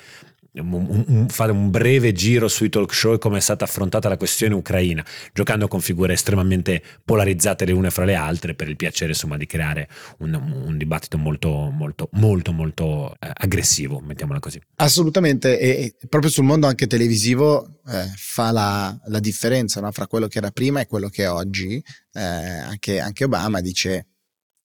un, 0.62 1.04
un, 1.08 1.28
fare 1.30 1.52
un 1.52 1.70
breve 1.70 2.12
giro 2.12 2.48
sui 2.48 2.70
talk 2.70 2.94
show 2.94 3.14
e 3.14 3.18
come 3.18 3.38
è 3.38 3.42
stata 3.42 3.66
affrontata 3.66 4.10
la 4.10 4.18
questione 4.18 4.54
ucraina, 4.54 5.04
giocando 5.34 5.68
con 5.68 5.82
figure 5.82 6.14
estremamente 6.14 6.82
polarizzate 7.04 7.66
le 7.66 7.72
une 7.72 7.90
fra 7.90 8.06
le 8.06 8.16
altre 8.16 8.54
per 8.54 8.70
il 8.70 8.76
piacere 8.76 9.12
insomma 9.12 9.38
di 9.38 9.46
creare 9.46 9.90
un, 10.20 10.34
un 10.34 10.78
dibattito 10.78 11.18
molto 11.18 11.70
molto 11.72 12.10
molto 12.14 12.52
molto 12.52 13.16
eh, 13.20 13.32
aggressivo, 13.34 14.00
mettiamola 14.00 14.40
così. 14.40 14.62
Assolutamente 14.76 15.60
e, 15.60 15.96
e 16.00 16.08
proprio 16.08 16.30
sul 16.30 16.44
mondo 16.44 16.68
anche 16.68 16.86
televisivo 16.86 17.80
eh, 17.88 18.06
fa 18.16 18.52
la, 18.52 18.96
la 19.06 19.20
differenza 19.20 19.82
no? 19.82 19.92
fra 19.92 20.08
quello 20.08 20.28
che 20.28 20.38
era 20.38 20.52
prima 20.52 20.82
e 20.82 20.88
quello 20.88 21.10
che 21.10 21.24
è 21.24 21.30
oggi, 21.30 21.84
eh, 22.14 22.22
anche, 22.22 23.00
anche 23.00 23.24
Obama 23.24 23.60
dice 23.62 24.08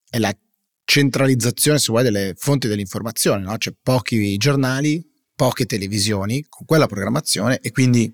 è 0.09 0.19
la 0.19 0.35
centralizzazione 0.83 1.79
se 1.79 1.91
vuoi 1.91 2.03
delle 2.03 2.33
fonti 2.37 2.67
dell'informazione, 2.67 3.43
no? 3.43 3.57
c'è 3.57 3.73
pochi 3.81 4.35
giornali 4.37 5.15
poche 5.37 5.67
televisioni 5.67 6.47
con 6.49 6.65
quella 6.65 6.87
programmazione 6.87 7.59
e 7.59 7.71
quindi 7.71 8.11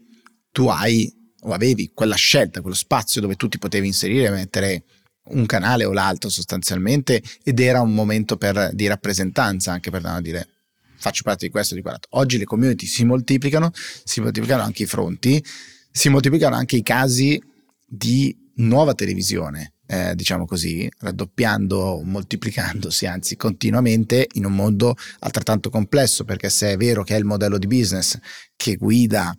tu 0.52 0.68
hai 0.68 1.12
o 1.46 1.54
avevi 1.54 1.92
quella 1.94 2.16
scelta, 2.16 2.60
quello 2.60 2.76
spazio 2.76 3.22
dove 3.22 3.36
tu 3.36 3.48
ti 3.48 3.58
potevi 3.58 3.88
inserire 3.88 4.28
e 4.28 4.32
mettere 4.32 4.84
un 5.30 5.46
canale 5.46 5.86
o 5.86 5.94
l'altro 5.94 6.30
sostanzialmente 6.30 7.24
ed 7.44 7.62
era 7.62 7.80
un 7.80 7.94
momento 7.94 8.36
per, 8.36 8.72
di 8.74 8.88
rappresentanza 8.88 9.72
anche 9.72 9.90
per 9.90 10.20
dire 10.22 10.48
faccio 10.98 11.24
parte 11.24 11.46
di 11.46 11.52
questo 11.52 11.76
di 11.76 11.82
quell'altro. 11.82 12.10
Oggi 12.18 12.38
le 12.38 12.44
community 12.44 12.86
si 12.86 13.06
moltiplicano, 13.06 13.72
si 14.04 14.20
moltiplicano 14.20 14.62
anche 14.62 14.84
i 14.84 14.86
fronti, 14.86 15.44
si 15.92 16.10
moltiplicano 16.10 16.56
anche 16.56 16.76
i 16.76 16.84
casi 16.84 17.42
di 17.86 18.36
nuova 18.56 18.94
televisione 18.94 19.76
eh, 19.94 20.16
diciamo 20.16 20.46
così, 20.46 20.90
raddoppiando, 21.00 22.02
moltiplicandosi, 22.04 23.06
anzi 23.06 23.36
continuamente 23.36 24.28
in 24.34 24.46
un 24.46 24.54
mondo 24.54 24.96
altrettanto 25.20 25.70
complesso, 25.70 26.24
perché 26.24 26.50
se 26.50 26.72
è 26.72 26.78
vero 26.78 27.04
che 27.04 27.16
è 27.16 27.20
il 27.20 27.26
modello 27.26 27.60
di 27.60 27.68
business 27.68 28.18
che 28.56 28.76
guida 28.76 29.36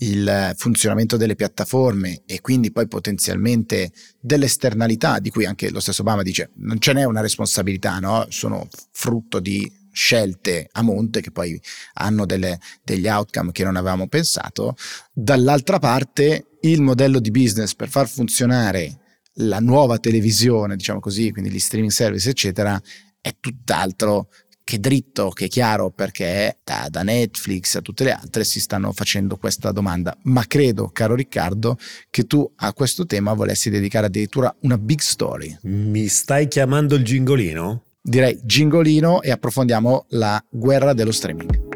il 0.00 0.52
funzionamento 0.56 1.16
delle 1.16 1.34
piattaforme 1.34 2.22
e 2.26 2.42
quindi 2.42 2.70
poi 2.70 2.86
potenzialmente 2.86 3.90
delle 4.20 4.44
esternalità 4.44 5.18
di 5.20 5.30
cui 5.30 5.46
anche 5.46 5.70
lo 5.70 5.80
stesso 5.80 6.02
Obama 6.02 6.22
dice 6.22 6.50
non 6.56 6.78
ce 6.78 6.92
n'è 6.92 7.04
una 7.04 7.22
responsabilità, 7.22 7.98
no? 7.98 8.26
sono 8.28 8.68
frutto 8.92 9.40
di 9.40 9.84
scelte 9.90 10.68
a 10.72 10.82
monte 10.82 11.22
che 11.22 11.30
poi 11.30 11.58
hanno 11.94 12.26
delle, 12.26 12.60
degli 12.84 13.08
outcome 13.08 13.52
che 13.52 13.64
non 13.64 13.76
avevamo 13.76 14.06
pensato. 14.08 14.76
Dall'altra 15.10 15.78
parte 15.78 16.58
il 16.60 16.82
modello 16.82 17.18
di 17.18 17.30
business 17.30 17.74
per 17.74 17.88
far 17.88 18.06
funzionare 18.06 18.98
la 19.36 19.58
nuova 19.60 19.98
televisione, 19.98 20.76
diciamo 20.76 21.00
così, 21.00 21.30
quindi 21.30 21.50
gli 21.50 21.58
streaming 21.58 21.92
service, 21.92 22.28
eccetera, 22.28 22.80
è 23.20 23.34
tutt'altro 23.40 24.28
che 24.66 24.80
dritto, 24.80 25.30
che 25.30 25.46
chiaro, 25.46 25.90
perché 25.90 26.58
da, 26.64 26.88
da, 26.90 27.02
Netflix 27.04 27.76
a 27.76 27.80
tutte 27.80 28.02
le 28.02 28.10
altre 28.10 28.42
si 28.42 28.58
stanno 28.58 28.92
facendo 28.92 29.36
questa 29.36 29.70
domanda. 29.70 30.16
Ma 30.22 30.44
credo, 30.44 30.90
caro 30.92 31.14
Riccardo, 31.14 31.78
che 32.10 32.24
tu 32.24 32.50
a 32.56 32.72
questo 32.72 33.06
tema 33.06 33.32
volessi 33.32 33.70
dedicare 33.70 34.06
addirittura 34.06 34.52
una 34.62 34.76
big 34.76 34.98
story. 34.98 35.56
Mi 35.62 36.08
stai 36.08 36.48
chiamando 36.48 36.96
il 36.96 37.04
gingolino? 37.04 37.84
Direi 38.02 38.40
gingolino 38.42 39.22
e 39.22 39.30
approfondiamo 39.30 40.06
la 40.10 40.44
guerra 40.50 40.94
dello 40.94 41.12
streaming. 41.12 41.75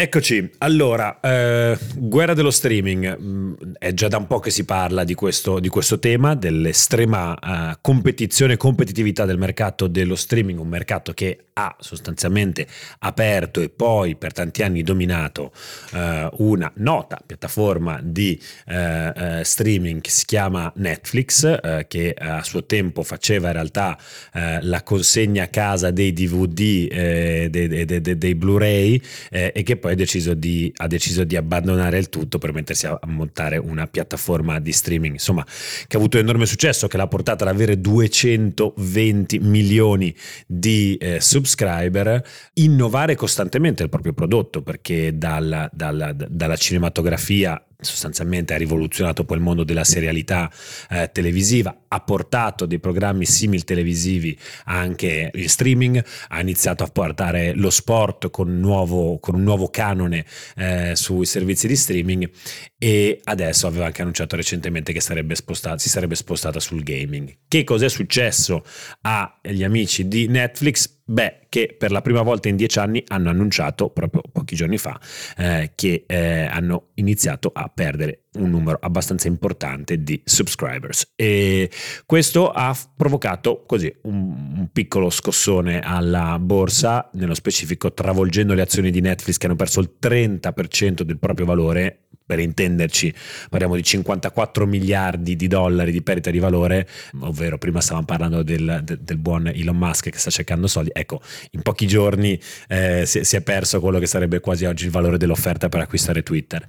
Eccoci, 0.00 0.52
allora, 0.60 1.20
eh, 1.20 1.78
guerra 1.94 2.32
dello 2.32 2.50
streaming, 2.50 3.20
mm, 3.20 3.52
è 3.78 3.92
già 3.92 4.08
da 4.08 4.16
un 4.16 4.26
po' 4.26 4.38
che 4.38 4.48
si 4.48 4.64
parla 4.64 5.04
di 5.04 5.12
questo, 5.12 5.58
di 5.58 5.68
questo 5.68 5.98
tema, 5.98 6.34
dell'estrema 6.34 7.38
eh, 7.38 7.78
competizione 7.82 8.54
e 8.54 8.56
competitività 8.56 9.26
del 9.26 9.36
mercato 9.36 9.88
dello 9.88 10.14
streaming, 10.14 10.58
un 10.58 10.68
mercato 10.68 11.12
che 11.12 11.50
ha 11.60 11.76
sostanzialmente 11.78 12.66
aperto 13.00 13.60
e 13.60 13.68
poi 13.68 14.16
per 14.16 14.32
tanti 14.32 14.62
anni 14.62 14.82
dominato 14.82 15.52
eh, 15.92 16.28
una 16.38 16.70
nota 16.76 17.20
piattaforma 17.24 18.00
di 18.02 18.40
eh, 18.66 19.12
eh, 19.14 19.44
streaming 19.44 20.00
che 20.00 20.10
si 20.10 20.24
chiama 20.24 20.72
Netflix, 20.76 21.44
eh, 21.44 21.84
che 21.86 22.14
a 22.18 22.42
suo 22.42 22.64
tempo 22.64 23.02
faceva 23.02 23.48
in 23.48 23.54
realtà 23.54 23.98
la 24.32 24.82
consegna 24.82 25.44
a 25.44 25.48
casa 25.48 25.90
dei 25.90 26.12
DVD, 26.12 27.48
dei, 27.48 27.68
dei, 27.68 27.84
dei, 27.84 28.18
dei 28.18 28.34
Blu-ray 28.34 29.02
e 29.28 29.62
che 29.64 29.76
poi 29.76 29.89
poi 29.90 29.92
ha 29.92 29.94
deciso 29.94 30.34
di, 30.34 30.72
ha 30.76 30.86
deciso 30.86 31.24
di 31.24 31.36
abbandonare 31.36 31.98
il 31.98 32.08
tutto 32.08 32.38
per 32.38 32.52
mettersi 32.52 32.86
a, 32.86 32.98
montare 33.06 33.56
una 33.56 33.86
piattaforma 33.86 34.60
di 34.60 34.72
streaming, 34.72 35.14
insomma, 35.14 35.44
che 35.44 35.96
ha 35.96 35.98
avuto 35.98 36.18
enorme 36.18 36.46
successo, 36.46 36.86
che 36.86 36.96
l'ha 36.96 37.08
portata 37.08 37.44
ad 37.44 37.50
avere 37.50 37.80
220 37.80 39.38
milioni 39.40 40.14
di 40.46 40.96
eh, 40.96 41.20
subscriber, 41.20 42.22
innovare 42.54 43.14
costantemente 43.14 43.82
il 43.82 43.88
proprio 43.88 44.12
prodotto, 44.12 44.62
perché 44.62 45.16
dalla, 45.16 45.68
dalla, 45.72 46.12
dalla 46.12 46.56
cinematografia 46.56 47.62
sostanzialmente 47.80 48.54
ha 48.54 48.56
rivoluzionato 48.56 49.24
poi 49.24 49.36
il 49.38 49.42
mondo 49.42 49.64
della 49.64 49.84
serialità 49.84 50.50
eh, 50.90 51.10
televisiva, 51.12 51.84
ha 51.88 52.00
portato 52.00 52.66
dei 52.66 52.78
programmi 52.78 53.26
simil 53.26 53.64
televisivi 53.64 54.38
anche 54.64 55.30
in 55.34 55.48
streaming, 55.48 56.04
ha 56.28 56.40
iniziato 56.40 56.84
a 56.84 56.88
portare 56.88 57.54
lo 57.54 57.70
sport 57.70 58.30
con 58.30 58.48
un 58.48 58.60
nuovo, 58.60 59.18
con 59.18 59.34
un 59.34 59.42
nuovo 59.42 59.68
canone 59.68 60.24
eh, 60.56 60.92
sui 60.94 61.26
servizi 61.26 61.66
di 61.66 61.76
streaming 61.76 62.30
e 62.78 63.20
adesso 63.24 63.66
aveva 63.66 63.86
anche 63.86 64.02
annunciato 64.02 64.36
recentemente 64.36 64.92
che 64.92 65.00
sarebbe 65.00 65.34
spostata, 65.34 65.78
si 65.78 65.88
sarebbe 65.88 66.14
spostata 66.14 66.60
sul 66.60 66.82
gaming. 66.82 67.36
Che 67.48 67.64
cos'è 67.64 67.88
successo 67.88 68.64
agli 69.02 69.64
amici 69.64 70.08
di 70.08 70.28
Netflix? 70.28 70.98
Beh, 71.10 71.46
che 71.48 71.74
per 71.76 71.90
la 71.90 72.02
prima 72.02 72.22
volta 72.22 72.48
in 72.48 72.54
dieci 72.54 72.78
anni 72.78 73.02
hanno 73.08 73.30
annunciato, 73.30 73.90
proprio 73.90 74.22
pochi 74.30 74.54
giorni 74.54 74.78
fa, 74.78 74.96
eh, 75.36 75.72
che 75.74 76.04
eh, 76.06 76.44
hanno 76.44 76.90
iniziato 76.94 77.50
a 77.52 77.68
perdere 77.68 78.26
un 78.34 78.48
numero 78.48 78.78
abbastanza 78.80 79.26
importante 79.26 80.04
di 80.04 80.22
subscribers. 80.24 81.10
E 81.16 81.68
questo 82.06 82.52
ha 82.52 82.76
provocato 82.96 83.64
così 83.66 83.92
un, 84.02 84.54
un 84.56 84.68
piccolo 84.72 85.10
scossone 85.10 85.80
alla 85.80 86.38
borsa, 86.38 87.10
nello 87.14 87.34
specifico 87.34 87.92
travolgendo 87.92 88.54
le 88.54 88.62
azioni 88.62 88.92
di 88.92 89.00
Netflix 89.00 89.36
che 89.36 89.46
hanno 89.46 89.56
perso 89.56 89.80
il 89.80 89.96
30% 90.00 91.02
del 91.02 91.18
proprio 91.18 91.44
valore 91.44 92.04
per 92.30 92.38
intenderci, 92.38 93.12
parliamo 93.48 93.74
di 93.74 93.82
54 93.82 94.64
miliardi 94.64 95.34
di 95.34 95.48
dollari 95.48 95.90
di 95.90 96.00
perdita 96.00 96.30
di 96.30 96.38
valore, 96.38 96.86
ovvero 97.22 97.58
prima 97.58 97.80
stavamo 97.80 98.06
parlando 98.06 98.44
del, 98.44 98.84
del, 98.84 99.16
buon 99.16 99.48
Elon 99.48 99.76
Musk 99.76 100.10
che 100.10 100.18
sta 100.18 100.30
cercando 100.30 100.68
soldi, 100.68 100.90
ecco, 100.92 101.20
in 101.50 101.62
pochi 101.62 101.88
giorni 101.88 102.40
eh, 102.68 103.02
si, 103.04 103.24
si, 103.24 103.34
è 103.34 103.40
perso 103.40 103.80
quello 103.80 103.98
che 103.98 104.06
sarebbe 104.06 104.38
quasi 104.38 104.64
oggi 104.64 104.84
il 104.84 104.92
valore 104.92 105.18
dell'offerta 105.18 105.68
per 105.68 105.80
acquistare 105.80 106.22
Twitter. 106.22 106.64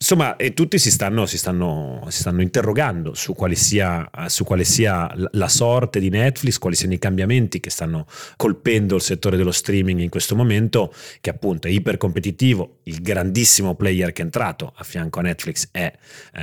Insomma, 0.00 0.36
e 0.36 0.54
tutti 0.54 0.78
si 0.78 0.92
stanno, 0.92 1.26
si 1.26 1.36
stanno, 1.36 2.06
si 2.08 2.20
stanno 2.20 2.40
interrogando 2.40 3.14
su 3.14 3.34
quale, 3.34 3.56
sia, 3.56 4.08
su 4.26 4.44
quale, 4.44 4.62
sia, 4.62 5.12
la 5.32 5.48
sorte 5.48 5.98
di 5.98 6.08
Netflix, 6.08 6.58
quali 6.58 6.76
siano 6.76 6.94
i 6.94 7.00
cambiamenti 7.00 7.58
che 7.58 7.68
stanno 7.68 8.06
colpendo 8.36 8.94
il 8.94 9.00
settore 9.00 9.36
dello 9.36 9.50
streaming 9.50 9.98
in 9.98 10.08
questo 10.08 10.36
momento, 10.36 10.94
che 11.20 11.30
appunto 11.30 11.66
è 11.66 11.72
ipercompetitivo. 11.72 12.78
Il 12.84 13.02
grandissimo 13.02 13.74
player 13.74 14.12
che 14.12 14.22
è 14.22 14.24
entrato 14.24 14.72
a 14.72 14.84
fianco 14.84 15.18
a 15.18 15.22
Netflix 15.22 15.68
è 15.72 15.92
eh, 16.32 16.42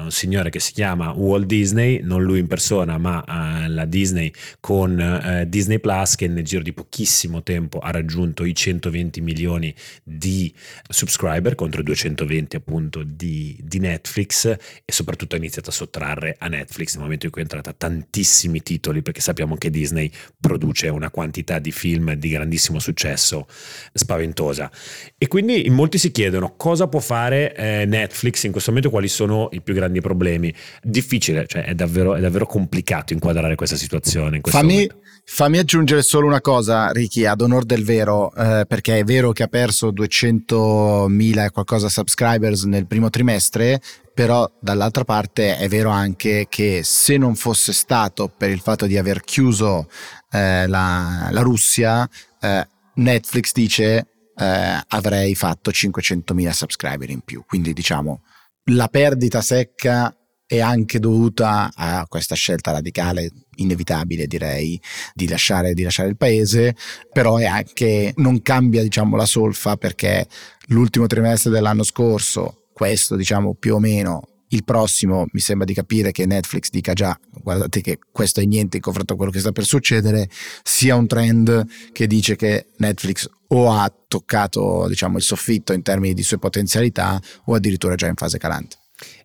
un 0.00 0.10
signore 0.10 0.48
che 0.48 0.58
si 0.58 0.72
chiama 0.72 1.12
Walt 1.12 1.44
Disney, 1.44 2.00
non 2.02 2.22
lui 2.22 2.38
in 2.38 2.46
persona, 2.46 2.96
ma 2.96 3.22
eh, 3.22 3.68
la 3.68 3.84
Disney 3.84 4.32
con 4.58 4.98
eh, 4.98 5.46
Disney 5.46 5.80
Plus, 5.80 6.14
che 6.14 6.28
nel 6.28 6.44
giro 6.44 6.62
di 6.62 6.72
pochissimo 6.72 7.42
tempo 7.42 7.78
ha 7.78 7.90
raggiunto 7.90 8.42
i 8.46 8.54
120 8.54 9.20
milioni 9.20 9.74
di 10.02 10.50
subscriber 10.88 11.54
contro 11.54 11.82
i 11.82 11.84
220 11.84 12.56
appunto 12.56 12.84
appunto 12.86 13.02
di, 13.02 13.58
di, 13.62 13.78
Netflix 13.78 14.46
e 14.46 14.92
soprattutto 14.92 15.34
ha 15.34 15.38
iniziato 15.38 15.70
a 15.70 15.72
sottrarre 15.72 16.36
a 16.38 16.48
Netflix 16.48 16.94
nel 16.94 17.02
momento 17.02 17.26
in 17.26 17.32
cui 17.32 17.40
è 17.42 17.44
entrata 17.44 17.72
tantissimi 17.72 18.62
titoli 18.62 19.02
perché 19.02 19.20
sappiamo 19.20 19.56
che 19.56 19.70
Disney 19.70 20.10
produce 20.40 20.88
una 20.88 21.10
quantità 21.10 21.58
di 21.58 21.72
film 21.72 22.14
di 22.14 22.30
grandissimo 22.30 22.78
successo 22.78 23.46
spaventosa. 23.92 24.70
E 25.18 25.28
quindi 25.28 25.66
in 25.66 25.74
molti 25.74 25.98
si 25.98 26.10
chiedono 26.10 26.54
cosa 26.56 26.86
può 26.86 27.00
fare 27.00 27.54
eh, 27.54 27.84
Netflix 27.86 28.44
in 28.44 28.52
questo 28.52 28.70
momento? 28.70 28.90
Quali 28.90 29.08
sono 29.08 29.48
i 29.52 29.60
più 29.60 29.74
grandi 29.74 30.00
problemi? 30.00 30.54
Difficile 30.82 31.46
cioè 31.46 31.64
è 31.64 31.74
davvero, 31.74 32.14
è 32.14 32.20
davvero 32.20 32.46
complicato 32.46 33.12
inquadrare 33.12 33.54
questa 33.56 33.76
situazione 33.76 34.36
in 34.36 34.42
fammi, 34.42 34.72
momento. 34.72 35.00
fammi 35.24 35.58
aggiungere 35.58 36.02
solo 36.02 36.26
una 36.26 36.40
cosa 36.40 36.90
Ricky 36.90 37.24
ad 37.24 37.40
onor 37.40 37.64
del 37.64 37.84
vero 37.84 38.32
eh, 38.34 38.64
perché 38.66 38.98
è 38.98 39.04
vero 39.04 39.32
che 39.32 39.42
ha 39.42 39.48
perso 39.48 39.90
200.000 39.90 41.44
e 41.44 41.50
qualcosa 41.50 41.88
subscribers 41.88 42.64
nel 42.76 42.86
primo 42.86 43.10
trimestre, 43.10 43.80
però 44.14 44.50
dall'altra 44.60 45.04
parte 45.04 45.56
è 45.56 45.68
vero 45.68 45.90
anche 45.90 46.46
che 46.48 46.82
se 46.84 47.16
non 47.16 47.34
fosse 47.34 47.72
stato 47.72 48.28
per 48.28 48.50
il 48.50 48.60
fatto 48.60 48.86
di 48.86 48.96
aver 48.96 49.22
chiuso 49.22 49.88
eh, 50.30 50.66
la, 50.66 51.28
la, 51.30 51.40
Russia, 51.40 52.08
eh, 52.40 52.68
Netflix 52.94 53.52
dice 53.52 54.06
eh, 54.36 54.80
avrei 54.88 55.34
fatto 55.34 55.70
500.000 55.70 56.50
subscriber 56.50 57.10
in 57.10 57.20
più. 57.20 57.44
Quindi 57.46 57.72
diciamo 57.72 58.22
la 58.70 58.88
perdita 58.88 59.40
secca 59.42 60.14
è 60.46 60.60
anche 60.60 61.00
dovuta 61.00 61.70
a 61.74 62.06
questa 62.08 62.36
scelta 62.36 62.70
radicale, 62.70 63.30
inevitabile 63.56 64.26
direi, 64.26 64.80
di 65.12 65.28
lasciare, 65.28 65.74
di 65.74 65.82
lasciare 65.82 66.08
il 66.08 66.16
paese, 66.16 66.76
però 67.12 67.36
è 67.36 67.46
anche, 67.46 68.12
non 68.16 68.40
cambia 68.42 68.82
diciamo 68.82 69.16
la 69.16 69.26
solfa 69.26 69.76
perché 69.76 70.26
l'ultimo 70.68 71.06
trimestre 71.06 71.50
dell'anno 71.50 71.82
scorso, 71.82 72.65
questo 72.76 73.16
diciamo 73.16 73.54
più 73.54 73.76
o 73.76 73.78
meno 73.78 74.28
il 74.48 74.62
prossimo 74.62 75.24
mi 75.32 75.40
sembra 75.40 75.64
di 75.64 75.72
capire 75.72 76.12
che 76.12 76.26
Netflix 76.26 76.68
dica 76.68 76.92
già 76.92 77.18
guardate 77.42 77.80
che 77.80 77.98
questo 78.12 78.40
è 78.40 78.44
niente 78.44 78.76
in 78.76 78.82
confronto 78.82 79.14
a 79.14 79.16
quello 79.16 79.30
che 79.30 79.38
sta 79.40 79.50
per 79.50 79.64
succedere 79.64 80.28
sia 80.62 80.94
un 80.94 81.06
trend 81.06 81.64
che 81.92 82.06
dice 82.06 82.36
che 82.36 82.66
Netflix 82.76 83.30
o 83.48 83.72
ha 83.72 83.90
toccato 84.06 84.88
diciamo 84.88 85.16
il 85.16 85.22
soffitto 85.22 85.72
in 85.72 85.80
termini 85.80 86.12
di 86.12 86.22
sue 86.22 86.38
potenzialità 86.38 87.18
o 87.46 87.54
addirittura 87.54 87.94
già 87.94 88.08
in 88.08 88.14
fase 88.14 88.36
calante 88.36 88.76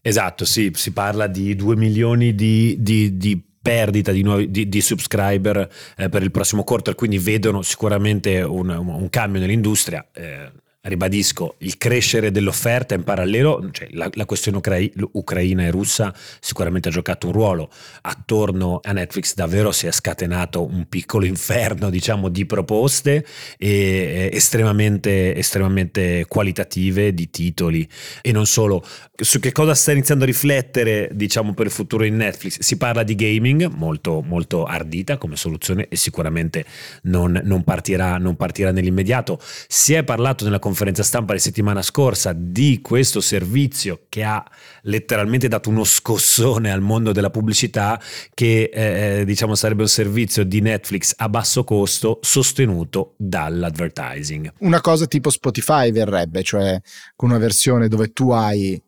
Esatto, 0.01 0.43
sì, 0.43 0.71
si 0.73 0.91
parla 0.91 1.27
di 1.27 1.55
2 1.55 1.77
milioni 1.77 2.35
di, 2.35 2.75
di, 2.79 3.15
di 3.15 3.41
perdita 3.61 4.11
di, 4.11 4.21
nuovi, 4.21 4.51
di, 4.51 4.67
di 4.67 4.81
subscriber 4.81 5.69
eh, 5.95 6.09
per 6.09 6.23
il 6.23 6.31
prossimo 6.31 6.63
quarter, 6.63 6.95
quindi 6.95 7.19
vedono 7.19 7.61
sicuramente 7.61 8.41
un, 8.41 8.67
un 8.69 9.09
cambio 9.09 9.39
nell'industria. 9.39 10.05
Eh, 10.13 10.51
ribadisco, 10.83 11.55
il 11.59 11.77
crescere 11.77 12.31
dell'offerta 12.31 12.95
in 12.95 13.03
parallelo, 13.03 13.69
cioè 13.71 13.87
la, 13.91 14.09
la 14.13 14.25
questione 14.25 14.57
ucrai- 14.57 14.91
ucraina 15.11 15.63
e 15.63 15.69
russa 15.69 16.13
sicuramente 16.39 16.89
ha 16.89 16.91
giocato 16.91 17.27
un 17.27 17.33
ruolo. 17.33 17.69
Attorno 18.01 18.79
a 18.83 18.91
Netflix 18.91 19.35
davvero 19.35 19.71
si 19.71 19.85
è 19.85 19.91
scatenato 19.91 20.65
un 20.65 20.87
piccolo 20.89 21.25
inferno, 21.25 21.89
diciamo, 21.89 22.29
di 22.29 22.45
proposte 22.45 23.25
e, 23.57 24.29
estremamente, 24.33 25.35
estremamente 25.35 26.25
qualitative 26.27 27.13
di 27.13 27.29
titoli 27.29 27.87
e 28.21 28.31
non 28.31 28.47
solo. 28.47 28.83
Su 29.21 29.39
che 29.39 29.51
cosa 29.51 29.75
sta 29.75 29.91
iniziando 29.91 30.23
a 30.23 30.27
riflettere, 30.27 31.09
diciamo, 31.13 31.53
per 31.53 31.67
il 31.67 31.71
futuro 31.71 32.05
in 32.05 32.15
Netflix? 32.15 32.59
Si 32.59 32.77
parla 32.77 33.03
di 33.03 33.13
gaming, 33.13 33.67
molto, 33.67 34.23
molto 34.25 34.63
ardita 34.63 35.17
come 35.17 35.35
soluzione 35.35 35.87
e 35.89 35.95
sicuramente 35.95 36.65
non, 37.03 37.39
non, 37.43 37.63
partirà, 37.63 38.17
non 38.17 38.35
partirà 38.35 38.71
nell'immediato. 38.71 39.39
Si 39.67 39.93
è 39.93 40.03
parlato 40.03 40.43
nella 40.43 40.57
conferenza 40.71 41.03
stampa 41.03 41.33
la 41.33 41.39
settimana 41.39 41.81
scorsa 41.81 42.31
di 42.33 42.79
questo 42.81 43.19
servizio 43.19 44.05
che 44.07 44.23
ha 44.23 44.41
letteralmente 44.83 45.49
dato 45.49 45.69
uno 45.69 45.83
scossone 45.83 46.71
al 46.71 46.79
mondo 46.79 47.11
della 47.11 47.29
pubblicità 47.29 48.01
che 48.33 48.69
eh, 48.73 49.19
eh, 49.19 49.25
diciamo 49.25 49.53
sarebbe 49.53 49.81
un 49.81 49.89
servizio 49.89 50.45
di 50.45 50.61
Netflix 50.61 51.13
a 51.17 51.27
basso 51.27 51.65
costo 51.65 52.19
sostenuto 52.21 53.15
dall'advertising. 53.17 54.53
Una 54.59 54.79
cosa 54.79 55.07
tipo 55.07 55.29
Spotify 55.29 55.91
verrebbe, 55.91 56.41
cioè 56.41 56.79
con 57.17 57.31
una 57.31 57.37
versione 57.39 57.89
dove 57.89 58.13
tu 58.13 58.31
hai 58.31 58.81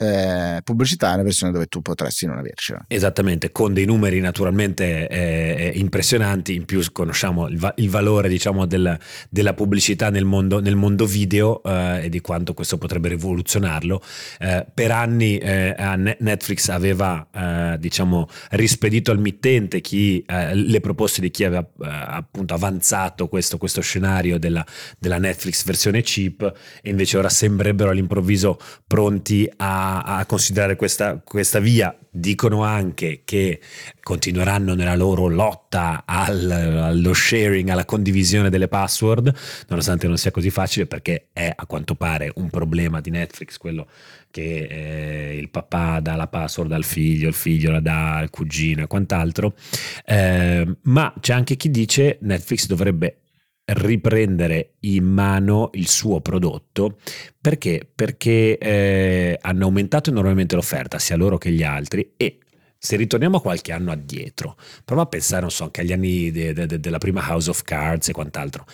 eh, 0.00 0.62
pubblicità 0.64 1.10
e 1.10 1.14
una 1.14 1.22
versione 1.22 1.52
dove 1.52 1.66
tu 1.66 1.82
potresti 1.82 2.24
non 2.24 2.38
avercela. 2.38 2.84
Esattamente, 2.88 3.52
con 3.52 3.74
dei 3.74 3.84
numeri 3.84 4.18
naturalmente 4.20 5.06
eh, 5.08 5.72
impressionanti, 5.74 6.54
in 6.54 6.64
più 6.64 6.82
conosciamo 6.90 7.46
il, 7.48 7.58
va- 7.58 7.74
il 7.76 7.90
valore 7.90 8.30
diciamo 8.30 8.64
del, 8.64 8.98
della 9.28 9.52
pubblicità 9.52 10.08
nel 10.08 10.24
mondo, 10.24 10.60
nel 10.60 10.76
mondo 10.76 11.04
video 11.04 11.62
eh, 11.62 12.04
e 12.04 12.08
di 12.08 12.20
quanto 12.22 12.54
questo 12.54 12.78
potrebbe 12.78 13.08
rivoluzionarlo. 13.08 14.02
Eh, 14.38 14.66
per 14.72 14.90
anni 14.90 15.36
eh, 15.36 15.74
Netflix 16.18 16.68
aveva 16.68 17.26
diciamo 17.78 18.28
rispedito 18.50 19.10
al 19.10 19.18
mittente 19.18 19.80
chi, 19.80 20.24
le 20.26 20.80
proposte 20.80 21.20
di 21.20 21.30
chi 21.30 21.44
aveva 21.44 21.66
appunto 21.78 22.54
avanzato 22.54 23.28
questo, 23.28 23.58
questo 23.58 23.80
scenario 23.80 24.38
della, 24.38 24.64
della 24.98 25.18
Netflix 25.18 25.64
versione 25.64 26.02
cheap 26.02 26.52
e 26.82 26.90
invece 26.90 27.18
ora 27.18 27.28
sembrerebbero 27.28 27.90
all'improvviso 27.90 28.58
pronti 28.86 29.50
a, 29.56 29.89
a 29.98 30.24
considerare 30.26 30.76
questa, 30.76 31.20
questa 31.22 31.58
via. 31.58 31.94
Dicono 32.12 32.64
anche 32.64 33.22
che 33.24 33.60
continueranno 34.02 34.74
nella 34.74 34.96
loro 34.96 35.28
lotta 35.28 36.02
al, 36.04 36.50
allo 36.50 37.12
sharing, 37.12 37.68
alla 37.68 37.84
condivisione 37.84 38.50
delle 38.50 38.66
password, 38.66 39.32
nonostante 39.68 40.08
non 40.08 40.18
sia 40.18 40.32
così 40.32 40.50
facile 40.50 40.86
perché 40.86 41.28
è 41.32 41.52
a 41.54 41.66
quanto 41.66 41.94
pare 41.94 42.32
un 42.34 42.50
problema 42.50 43.00
di 43.00 43.10
Netflix 43.10 43.58
quello 43.58 43.86
che 44.30 44.66
eh, 44.68 45.36
il 45.36 45.50
papà 45.50 46.00
dà 46.00 46.16
la 46.16 46.26
password 46.26 46.72
al 46.72 46.84
figlio, 46.84 47.28
il 47.28 47.34
figlio 47.34 47.70
la 47.70 47.80
dà 47.80 48.16
al 48.16 48.30
cugino 48.30 48.82
e 48.82 48.86
quant'altro, 48.86 49.54
eh, 50.04 50.76
ma 50.82 51.14
c'è 51.20 51.32
anche 51.32 51.56
chi 51.56 51.70
dice 51.70 52.18
Netflix 52.22 52.66
dovrebbe 52.66 53.16
riprendere 53.74 54.74
in 54.80 55.04
mano 55.04 55.70
il 55.74 55.88
suo 55.88 56.20
prodotto 56.20 56.98
perché? 57.40 57.88
Perché 57.94 58.58
eh, 58.58 59.38
hanno 59.40 59.64
aumentato 59.64 60.10
enormemente 60.10 60.56
l'offerta 60.56 60.98
sia 60.98 61.16
loro 61.16 61.38
che 61.38 61.50
gli 61.50 61.62
altri 61.62 62.12
e 62.16 62.39
se 62.82 62.96
ritorniamo 62.96 63.40
qualche 63.40 63.72
anno 63.72 63.92
addietro, 63.92 64.56
prova 64.86 65.02
a 65.02 65.06
pensare, 65.06 65.42
non 65.42 65.50
so, 65.50 65.64
anche 65.64 65.82
agli 65.82 65.92
anni 65.92 66.30
de, 66.30 66.54
de, 66.54 66.64
de, 66.64 66.80
della 66.80 66.96
prima 66.96 67.20
House 67.20 67.50
of 67.50 67.62
Cards 67.62 68.08
e 68.08 68.12
quant'altro. 68.12 68.64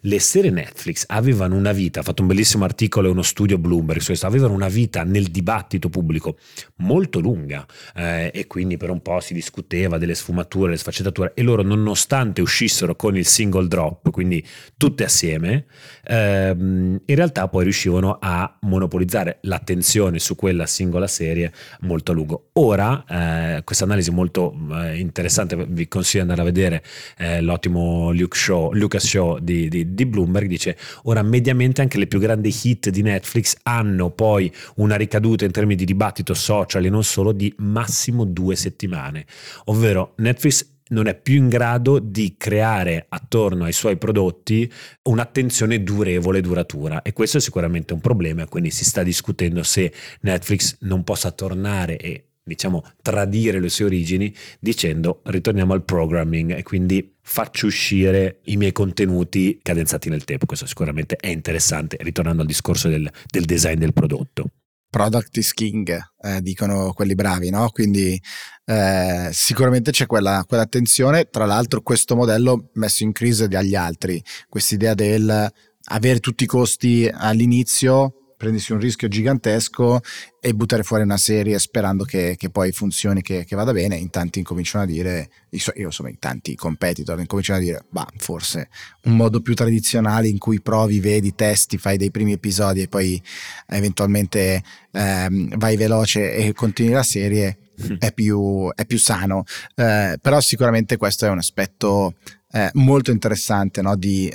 Le 0.00 0.18
serie 0.18 0.50
Netflix 0.50 1.04
avevano 1.08 1.56
una 1.56 1.72
vita, 1.72 2.00
ha 2.00 2.02
fatto 2.02 2.20
un 2.20 2.28
bellissimo 2.28 2.64
articolo 2.64 3.08
e 3.08 3.10
uno 3.10 3.22
studio 3.22 3.56
Bloomberg 3.56 4.00
su 4.00 4.08
questo, 4.08 4.26
avevano 4.26 4.52
una 4.52 4.68
vita 4.68 5.02
nel 5.02 5.28
dibattito 5.28 5.88
pubblico 5.88 6.36
molto 6.76 7.20
lunga 7.20 7.64
eh, 7.94 8.30
e 8.34 8.46
quindi 8.46 8.76
per 8.76 8.90
un 8.90 9.00
po' 9.00 9.20
si 9.20 9.32
discuteva 9.32 9.96
delle 9.96 10.14
sfumature, 10.14 10.66
delle 10.66 10.76
sfaccettature 10.76 11.32
e 11.34 11.40
loro 11.40 11.62
nonostante 11.62 12.42
uscissero 12.42 12.94
con 12.96 13.16
il 13.16 13.24
single 13.24 13.66
drop, 13.66 14.10
quindi 14.10 14.46
tutte 14.76 15.04
assieme, 15.04 15.64
ehm, 16.04 17.00
in 17.02 17.14
realtà 17.16 17.48
poi 17.48 17.62
riuscivano 17.64 18.18
a 18.20 18.58
monopolizzare 18.60 19.38
l'attenzione 19.42 20.18
su 20.18 20.36
quella 20.36 20.66
singola 20.66 21.06
serie 21.06 21.50
molto 21.80 22.12
a 22.12 22.14
lungo. 22.14 22.50
Ora, 22.52 23.04
eh, 23.08 23.53
questa 23.62 23.84
analisi 23.84 24.10
molto 24.10 24.54
eh, 24.72 24.98
interessante, 24.98 25.66
vi 25.68 25.86
consiglio 25.88 26.24
di 26.24 26.30
andare 26.30 26.48
a 26.48 26.52
vedere 26.52 26.82
eh, 27.18 27.40
l'ottimo 27.40 28.12
Luke 28.12 28.36
Show, 28.36 28.72
Lucas 28.72 29.06
Show 29.06 29.38
di, 29.38 29.68
di, 29.68 29.94
di, 29.94 30.06
Bloomberg, 30.06 30.48
dice 30.48 30.76
ora 31.04 31.22
mediamente 31.22 31.80
anche 31.80 31.98
le 31.98 32.06
più 32.06 32.18
grandi 32.18 32.54
hit 32.62 32.90
di 32.90 33.02
Netflix 33.02 33.56
hanno 33.62 34.10
poi 34.10 34.52
una 34.76 34.96
ricaduta 34.96 35.44
in 35.44 35.52
termini 35.52 35.76
di 35.76 35.84
dibattito 35.84 36.34
social 36.34 36.84
e 36.84 36.90
non 36.90 37.04
solo 37.04 37.32
di 37.32 37.52
massimo 37.58 38.24
due 38.24 38.56
settimane, 38.56 39.26
ovvero 39.64 40.14
Netflix 40.16 40.72
non 40.88 41.06
è 41.06 41.14
più 41.14 41.36
in 41.36 41.48
grado 41.48 41.98
di 41.98 42.34
creare 42.36 43.06
attorno 43.08 43.64
ai 43.64 43.72
suoi 43.72 43.96
prodotti 43.96 44.70
un'attenzione 45.04 45.82
durevole 45.82 46.38
e 46.38 46.42
duratura. 46.42 47.02
E 47.02 47.12
questo 47.12 47.38
è 47.38 47.40
sicuramente 47.40 47.94
un 47.94 48.00
problema 48.00 48.46
quindi 48.46 48.70
si 48.70 48.84
sta 48.84 49.02
discutendo 49.02 49.62
se 49.62 49.92
Netflix 50.20 50.76
non 50.80 51.04
possa 51.04 51.30
tornare 51.30 51.96
e 51.96 52.24
diciamo, 52.44 52.84
tradire 53.00 53.58
le 53.58 53.70
sue 53.70 53.86
origini 53.86 54.32
dicendo 54.60 55.22
ritorniamo 55.24 55.72
al 55.72 55.82
programming 55.82 56.56
e 56.56 56.62
quindi 56.62 57.16
faccio 57.22 57.66
uscire 57.66 58.40
i 58.44 58.56
miei 58.56 58.72
contenuti 58.72 59.58
cadenzati 59.62 60.10
nel 60.10 60.24
tempo. 60.24 60.46
Questo 60.46 60.66
sicuramente 60.66 61.16
è 61.16 61.28
interessante, 61.28 61.96
ritornando 62.00 62.42
al 62.42 62.48
discorso 62.48 62.88
del, 62.88 63.10
del 63.30 63.44
design 63.46 63.78
del 63.78 63.94
prodotto. 63.94 64.50
Product 64.90 65.36
is 65.38 65.52
king, 65.54 65.90
eh, 66.20 66.40
dicono 66.40 66.92
quelli 66.92 67.16
bravi, 67.16 67.50
no? 67.50 67.68
Quindi 67.70 68.20
eh, 68.64 69.28
sicuramente 69.32 69.90
c'è 69.90 70.06
quella, 70.06 70.44
quell'attenzione. 70.46 71.30
Tra 71.30 71.46
l'altro, 71.46 71.82
questo 71.82 72.14
modello 72.14 72.70
messo 72.74 73.02
in 73.02 73.10
crisi 73.10 73.48
dagli 73.48 73.74
altri, 73.74 74.22
questa 74.48 74.76
idea 74.76 74.94
del 74.94 75.50
avere 75.86 76.20
tutti 76.20 76.44
i 76.44 76.46
costi 76.46 77.10
all'inizio 77.12 78.23
prendersi 78.44 78.72
un 78.72 78.78
rischio 78.78 79.08
gigantesco 79.08 80.00
e 80.38 80.52
buttare 80.52 80.82
fuori 80.82 81.02
una 81.02 81.16
serie 81.16 81.58
sperando 81.58 82.04
che, 82.04 82.34
che 82.36 82.50
poi 82.50 82.70
funzioni, 82.72 83.22
che, 83.22 83.44
che, 83.44 83.56
vada 83.56 83.72
bene. 83.72 83.96
In 83.96 84.10
tanti 84.10 84.40
incominciano 84.40 84.84
a 84.84 84.86
dire, 84.86 85.30
io 85.48 85.86
insomma, 85.86 86.10
in 86.10 86.18
tanti 86.18 86.54
competitor 86.54 87.18
incominciano 87.18 87.58
a 87.58 87.62
dire, 87.62 87.84
bah, 87.88 88.06
forse 88.18 88.68
un 89.04 89.16
modo 89.16 89.40
più 89.40 89.54
tradizionale 89.54 90.28
in 90.28 90.36
cui 90.36 90.60
provi, 90.60 91.00
vedi, 91.00 91.34
testi, 91.34 91.78
fai 91.78 91.96
dei 91.96 92.10
primi 92.10 92.32
episodi 92.32 92.82
e 92.82 92.88
poi 92.88 93.20
eventualmente 93.68 94.62
ehm, 94.92 95.56
vai 95.56 95.76
veloce 95.76 96.34
e 96.34 96.52
continui 96.52 96.92
la 96.92 97.02
serie. 97.02 97.58
Mm. 97.74 97.96
È 97.98 98.12
più, 98.12 98.70
è 98.72 98.86
più 98.86 98.98
sano, 98.98 99.42
eh, 99.74 100.16
però 100.20 100.40
sicuramente 100.40 100.96
questo 100.96 101.26
è 101.26 101.28
un 101.28 101.38
aspetto 101.38 102.14
eh, 102.52 102.70
molto 102.74 103.10
interessante 103.10 103.82
no? 103.82 103.96
di 103.96 104.30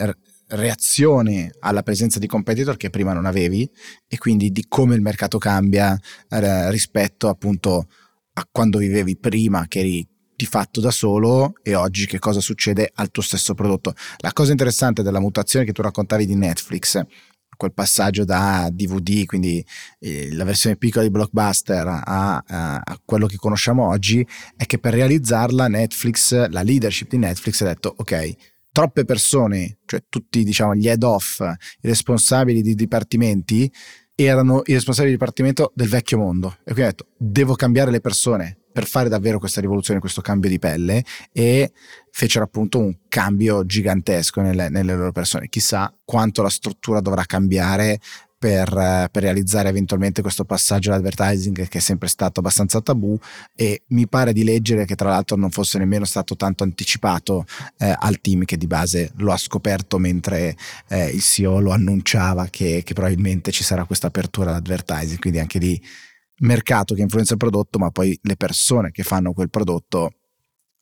reazione 0.50 1.52
alla 1.60 1.84
presenza 1.84 2.20
di 2.20 2.28
competitor 2.28 2.78
che 2.78 2.90
prima 2.90 3.14
non 3.14 3.26
avevi 3.26 3.70
e 4.08 4.18
quindi 4.18 4.52
di 4.52 4.66
come 4.68 4.96
il 4.96 5.02
mercato 5.02 5.38
cambia 5.38 6.00
eh, 6.30 6.72
rispetto 6.72 7.28
appunto 7.28 7.88
a 8.34 8.48
quando 8.52 8.78
vivevi 8.78 9.18
prima 9.18 9.68
che 9.68 9.80
eri 9.80 10.08
di 10.36 10.46
fatto 10.46 10.80
da 10.80 10.92
solo 10.92 11.56
e 11.62 11.76
oggi 11.76 12.06
che 12.06 12.18
cosa 12.18 12.40
succede 12.40 12.90
al 12.96 13.12
tuo 13.12 13.22
stesso 13.22 13.54
prodotto. 13.54 13.94
La 14.20 14.32
cosa 14.32 14.52
interessante 14.52 15.04
della 15.04 15.20
mutazione 15.20 15.66
che 15.66 15.74
tu 15.74 15.82
raccontavi 15.82 16.26
di 16.26 16.36
Netflix, 16.36 17.02
quel 17.58 17.74
passaggio 17.74 18.24
da 18.24 18.70
DVD, 18.72 19.26
quindi 19.26 19.64
eh, 20.00 20.34
la 20.34 20.46
versione 20.46 20.78
piccola 20.78 21.04
di 21.04 21.12
Blockbuster 21.12 21.86
a, 21.86 22.02
a, 22.02 22.76
a, 22.78 23.02
quello 23.04 23.26
che 23.28 23.36
conosciamo 23.36 23.86
oggi, 23.86 24.26
è 24.56 24.66
che 24.66 24.80
per 24.80 24.94
realizzarla 24.94 25.68
Netflix, 25.68 26.48
la 26.48 26.62
leadership 26.62 27.10
di 27.10 27.18
Netflix 27.18 27.60
ha 27.60 27.66
detto 27.66 27.94
ok, 27.98 28.34
troppe 28.80 29.04
persone, 29.04 29.80
cioè 29.86 30.06
tutti 30.08 30.42
diciamo 30.42 30.74
gli 30.74 30.88
head 30.88 31.04
off, 31.04 31.42
i 31.42 31.88
responsabili 31.88 32.62
di 32.62 32.76
dipartimenti, 32.76 33.70
erano 34.16 34.62
i 34.64 34.72
responsabili 34.72 35.12
di 35.12 35.20
dipartimento 35.20 35.74
del 35.76 35.90
vecchio 35.90 36.18
mondo. 36.18 36.60
E 36.60 36.72
quindi 36.72 36.84
ho 36.84 36.86
detto, 36.86 37.08
devo 37.18 37.56
cambiare 37.56 37.92
le 37.92 38.00
persone 38.00 38.58
per 38.72 38.88
fare 38.88 39.10
davvero 39.10 39.38
questa 39.38 39.60
rivoluzione, 39.60 40.00
questo 40.00 40.22
cambio 40.22 40.50
di 40.50 40.60
pelle 40.60 41.04
e 41.34 41.74
fecero 42.10 42.46
appunto 42.46 42.80
un 42.80 43.00
cambio 43.10 43.66
gigantesco 43.66 44.40
nelle, 44.40 44.70
nelle 44.70 44.96
loro 44.96 45.12
persone. 45.12 45.50
Chissà 45.50 45.94
quanto 46.06 46.42
la 46.42 46.50
struttura 46.50 47.02
dovrà 47.02 47.26
cambiare 47.26 48.00
per, 48.40 49.10
per, 49.12 49.22
realizzare 49.22 49.68
eventualmente 49.68 50.22
questo 50.22 50.46
passaggio 50.46 50.92
all'advertising 50.92 51.68
che 51.68 51.78
è 51.78 51.82
sempre 51.82 52.08
stato 52.08 52.40
abbastanza 52.40 52.80
tabù. 52.82 53.20
E 53.54 53.84
mi 53.88 54.08
pare 54.08 54.32
di 54.32 54.44
leggere 54.46 54.86
che 54.86 54.96
tra 54.96 55.10
l'altro 55.10 55.36
non 55.36 55.52
fosse 55.52 55.78
nemmeno 55.78 56.06
stato 56.06 56.36
tanto 56.38 56.64
anticipato 56.64 57.46
eh, 57.78 57.94
al 57.96 58.22
team 58.22 58.46
che 58.46 58.58
di 58.58 58.66
base 58.66 59.12
lo 59.18 59.34
ha 59.34 59.38
scoperto 59.38 59.98
mentre 60.00 60.56
eh, 60.88 61.10
il 61.10 61.22
CEO 61.22 61.60
lo 61.60 61.72
annunciava 61.72 62.48
che, 62.50 62.82
che 62.86 62.94
probabilmente 62.94 63.52
ci 63.52 63.64
sarà 63.64 63.84
questa 63.84 64.08
apertura 64.08 64.52
all'advertising, 64.52 65.20
quindi 65.20 65.40
anche 65.40 65.60
di 65.60 65.80
mercato 66.40 66.96
che 66.96 67.02
influenza 67.02 67.34
il 67.34 67.40
prodotto, 67.40 67.78
ma 67.78 67.92
poi 67.92 68.18
le 68.22 68.38
persone 68.38 68.92
che 68.92 69.04
fanno 69.04 69.34
quel 69.34 69.50
prodotto 69.50 70.14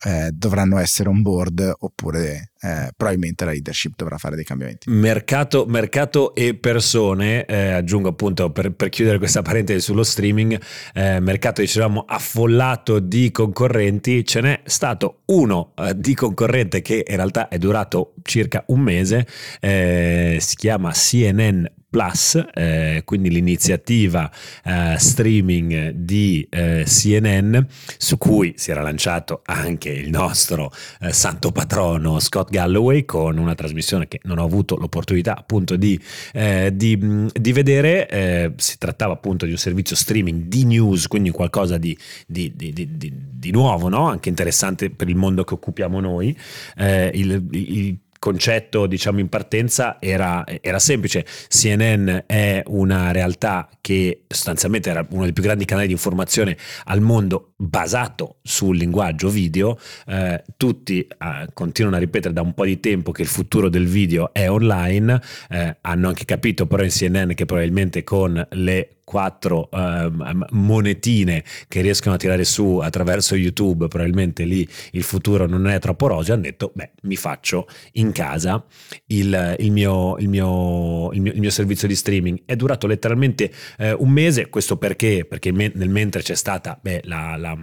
eh, 0.04 0.30
dovranno 0.32 0.78
essere 0.78 1.10
on 1.10 1.22
board 1.22 1.76
oppure 1.80 2.52
eh, 2.62 2.92
probabilmente 2.96 3.46
la 3.46 3.52
leadership 3.52 3.94
dovrà 3.96 4.18
fare 4.18 4.36
dei 4.36 4.46
cambiamenti. 4.46 4.90
Mercato, 4.90 5.66
mercato 5.66 6.36
e 6.36 6.56
persone, 6.56 7.46
eh, 7.46 7.72
aggiungo 7.72 8.10
appunto 8.10 8.52
per, 8.52 8.72
per, 8.72 8.90
chiudere 8.90 9.18
questa 9.18 9.42
parentesi 9.42 9.80
sullo 9.82 10.04
streaming, 10.04 10.60
eh, 10.94 11.20
mercato 11.20 11.62
dicevamo 11.62 12.06
affollato 12.08 13.00
di 13.00 13.32
concorrenti, 13.32 14.26
ce 14.26 14.42
n'è 14.42 14.62
stato 14.66 15.22
uno 15.26 15.74
eh, 15.76 15.94
di 15.96 16.14
concorrente 16.14 16.82
che 16.82 17.04
in 17.08 17.16
realtà 17.16 17.48
è 17.48 17.58
durato 17.58 18.14
circa 18.24 18.64
un 18.68 18.80
mese, 18.80 19.28
eh, 19.60 20.38
si 20.40 20.56
chiama 20.56 20.92
CNN 20.92 21.66
Plus, 21.98 22.40
eh, 22.54 23.02
quindi 23.06 23.32
l'iniziativa 23.32 24.30
eh, 24.64 24.98
streaming 25.00 25.90
di 25.90 26.46
eh, 26.48 26.84
CNN, 26.86 27.58
su 27.98 28.20
cui 28.20 28.54
si 28.56 28.70
era 28.70 28.84
lanciato 28.84 29.42
anche 29.46 29.90
il 29.90 30.12
nostro 30.12 30.72
eh, 31.02 31.12
santo 31.12 31.52
patrono 31.52 32.20
Scott 32.20 32.52
Galloway 32.52 33.04
con 33.04 33.40
una 33.40 33.56
trasmissione 33.56 34.08
che 34.08 34.20
non 34.26 34.38
ho 34.38 34.44
avuto 34.44 34.76
l'opportunità 34.76 35.36
appunto 35.36 35.76
di, 35.76 36.00
eh, 36.34 36.70
di, 36.72 37.28
di 37.34 37.52
vedere. 37.52 38.08
Eh, 38.08 38.54
si 38.58 38.78
trattava 38.78 39.14
appunto 39.14 39.46
di 39.46 39.52
un 39.54 39.58
servizio 39.58 39.96
streaming 39.96 40.44
di 40.44 40.66
news, 40.66 41.08
quindi 41.08 41.32
qualcosa 41.32 41.80
di, 41.80 41.98
di, 42.28 43.50
nuovo, 43.50 43.90
no? 43.90 44.08
anche 44.08 44.30
interessante 44.30 44.92
per 44.92 45.10
il 45.10 45.16
mondo 45.16 45.44
che 45.44 45.56
occupiamo 45.56 46.00
noi. 46.00 46.38
il, 46.78 47.48
il 47.50 47.98
concetto 48.20 48.88
diciamo 48.88 49.20
in 49.20 49.30
partenza 49.30 49.98
era, 50.00 50.44
era, 50.62 50.80
semplice. 50.80 51.26
CNN 51.48 52.18
è 52.26 52.64
una 52.68 53.12
realtà 53.12 53.70
che 53.82 54.24
sostanzialmente 54.28 54.90
era 54.90 55.06
uno 55.12 55.24
dei 55.24 55.34
più 55.34 55.44
grandi 55.44 55.66
canali 55.66 55.88
di 55.88 55.94
informazione 55.94 56.58
al 56.86 57.02
mondo 57.02 57.54
basato 57.56 58.38
sul 58.44 58.78
linguaggio 58.78 59.30
video. 59.30 59.78
Eh, 60.06 60.44
tutti 60.58 61.02
eh, 61.02 61.48
continuano 61.54 61.98
a 61.98 62.00
ripetere 62.00 62.34
da 62.34 62.42
un 62.42 62.54
po' 62.54 62.66
di 62.66 62.80
tempo 62.80 63.12
che 63.12 63.22
il 63.22 63.28
futuro 63.28 63.70
del 63.70 63.88
video 63.88 64.34
è 64.34 64.50
online. 64.50 65.22
Eh, 65.50 65.78
hanno 65.82 66.08
anche 66.08 66.26
capito 66.26 66.66
però 66.68 66.84
in 66.84 66.90
CNN 66.90 67.32
che 67.32 67.46
probabilmente 67.46 68.04
con 68.04 68.46
le 68.52 68.97
quattro 69.08 69.70
uh, 69.72 70.12
monetine 70.50 71.42
che 71.70 71.80
riescono 71.80 72.16
a 72.16 72.18
tirare 72.18 72.44
su 72.44 72.80
attraverso 72.80 73.36
YouTube, 73.36 73.88
probabilmente 73.88 74.44
lì 74.44 74.68
il 74.92 75.04
futuro 75.04 75.48
non 75.48 75.66
è 75.68 75.80
troppo 75.80 76.08
roseo, 76.08 76.34
hanno 76.34 76.44
detto, 76.44 76.74
beh, 76.76 76.92
mi 77.04 77.16
faccio 77.16 77.70
in 77.94 78.12
casa 78.12 78.62
il, 79.06 79.56
il, 79.60 79.72
mio, 79.72 80.18
il, 80.18 80.28
mio, 80.28 81.10
il, 81.14 81.22
mio, 81.22 81.32
mio, 81.38 81.50
servizio 81.50 81.88
di 81.88 81.96
streaming. 81.96 82.42
È 82.44 82.58
durato 82.58 82.86
letteralmente 82.86 83.50
uh, 83.78 83.96
un 84.00 84.10
mese, 84.10 84.50
questo 84.50 84.76
perché? 84.76 85.24
Perché 85.24 85.54
me, 85.54 85.72
nel 85.74 85.88
mentre 85.88 86.22
c'è 86.22 86.36
stata 86.36 86.78
beh, 86.82 87.04
la, 87.06 87.38
la, 87.38 87.58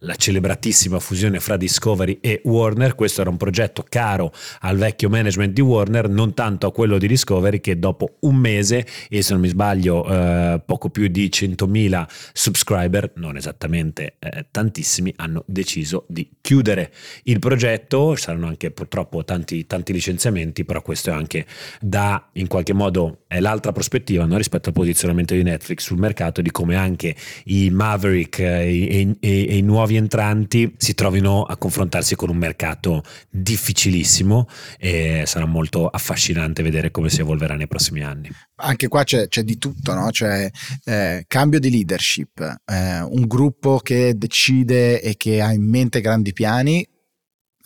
la 0.00 0.14
celebratissima 0.16 0.98
fusione 0.98 1.38
fra 1.38 1.56
Discovery 1.56 2.18
e 2.20 2.40
Warner, 2.42 2.96
questo 2.96 3.20
era 3.20 3.30
un 3.30 3.36
progetto 3.36 3.84
caro 3.88 4.32
al 4.62 4.76
vecchio 4.76 5.08
management 5.08 5.52
di 5.52 5.60
Warner, 5.60 6.08
non 6.08 6.34
tanto 6.34 6.66
a 6.66 6.72
quello 6.72 6.98
di 6.98 7.06
Discovery 7.06 7.60
che 7.60 7.78
dopo 7.78 8.16
un 8.22 8.34
mese, 8.34 8.84
e 9.08 9.22
se 9.22 9.32
non 9.32 9.42
mi 9.42 9.48
sbaglio 9.48 10.04
uh, 10.04 10.60
poco 10.66 10.86
poco 10.88 10.90
più 10.90 11.08
di 11.08 11.28
100.000 11.28 12.06
subscriber, 12.32 13.12
non 13.16 13.36
esattamente 13.36 14.16
eh, 14.18 14.46
tantissimi, 14.50 15.12
hanno 15.16 15.44
deciso 15.46 16.04
di 16.08 16.28
chiudere 16.40 16.92
il 17.24 17.38
progetto. 17.38 18.16
Saranno 18.16 18.46
anche 18.46 18.70
purtroppo 18.70 19.24
tanti, 19.24 19.66
tanti 19.66 19.92
licenziamenti, 19.92 20.64
però 20.64 20.82
questo 20.82 21.10
è 21.10 21.12
anche 21.12 21.46
da 21.80 22.28
in 22.32 22.46
qualche 22.48 22.72
modo 22.72 23.24
è 23.28 23.40
l'altra 23.40 23.72
prospettiva 23.72 24.24
no? 24.24 24.38
rispetto 24.38 24.70
al 24.70 24.74
posizionamento 24.74 25.34
di 25.34 25.42
Netflix 25.42 25.82
sul 25.82 25.98
mercato, 25.98 26.40
di 26.40 26.50
come 26.50 26.76
anche 26.76 27.14
i 27.44 27.68
Maverick 27.68 28.38
e, 28.38 28.88
e, 28.90 29.16
e 29.20 29.56
i 29.56 29.60
nuovi 29.60 29.96
entranti 29.96 30.74
si 30.78 30.94
trovino 30.94 31.42
a 31.42 31.56
confrontarsi 31.58 32.16
con 32.16 32.30
un 32.30 32.38
mercato 32.38 33.02
difficilissimo 33.28 34.48
e 34.78 35.24
sarà 35.26 35.44
molto 35.44 35.86
affascinante 35.86 36.62
vedere 36.62 36.90
come 36.90 37.10
si 37.10 37.20
evolverà 37.20 37.54
nei 37.54 37.68
prossimi 37.68 38.02
anni. 38.02 38.30
Anche 38.60 38.88
qua 38.88 39.04
c'è, 39.04 39.28
c'è 39.28 39.42
di 39.42 39.58
tutto, 39.58 39.92
no? 39.92 40.08
c'è 40.10 40.50
eh, 40.84 41.24
cambio 41.28 41.60
di 41.60 41.70
leadership, 41.70 42.40
eh, 42.64 43.00
un 43.02 43.26
gruppo 43.26 43.78
che 43.78 44.14
decide 44.16 45.02
e 45.02 45.16
che 45.18 45.42
ha 45.42 45.52
in 45.52 45.68
mente 45.68 46.00
grandi 46.00 46.32
piani, 46.32 46.86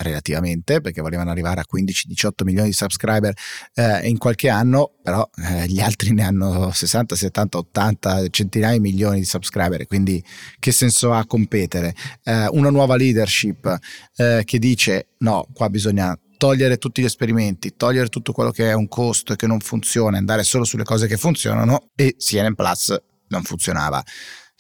relativamente 0.03 0.81
perché 0.81 1.01
volevano 1.01 1.31
arrivare 1.31 1.61
a 1.61 1.65
15-18 1.71 2.45
milioni 2.45 2.69
di 2.69 2.75
subscriber 2.75 3.33
eh, 3.75 4.09
in 4.09 4.19
qualche 4.19 4.49
anno 4.49 4.93
però 5.03 5.29
eh, 5.37 5.67
gli 5.67 5.81
altri 5.81 6.13
ne 6.13 6.25
hanno 6.25 6.71
60, 6.71 7.17
70, 7.17 7.59
80 7.59 8.29
centinaia 8.29 8.75
di 8.75 8.81
milioni 8.81 9.21
di 9.21 9.25
subscriber 9.25 9.87
quindi 9.87 10.23
che 10.59 10.73
senso 10.73 11.13
ha 11.13 11.25
competere 11.27 11.95
eh, 12.25 12.47
una 12.49 12.71
nuova 12.71 12.97
leadership 12.97 13.79
eh, 14.17 14.43
che 14.45 14.59
dice 14.59 15.09
no 15.19 15.47
qua 15.53 15.69
bisogna 15.69 16.17
togliere 16.43 16.77
tutti 16.77 17.03
gli 17.03 17.05
esperimenti, 17.05 17.77
togliere 17.77 18.09
tutto 18.09 18.33
quello 18.33 18.51
che 18.51 18.69
è 18.69 18.73
un 18.73 18.89
costo 18.89 19.33
e 19.33 19.37
che 19.37 19.47
non 19.47 19.61
funziona, 19.61 20.19
andare 20.19 20.43
solo 20.43 20.65
sulle 20.65 20.83
cose 20.83 21.07
che 21.07 21.17
funzionano 21.17 21.91
e 21.95 22.17
CNN 22.19 22.55
Plus 22.55 23.01
non 23.29 23.45
funzionava. 23.45 24.03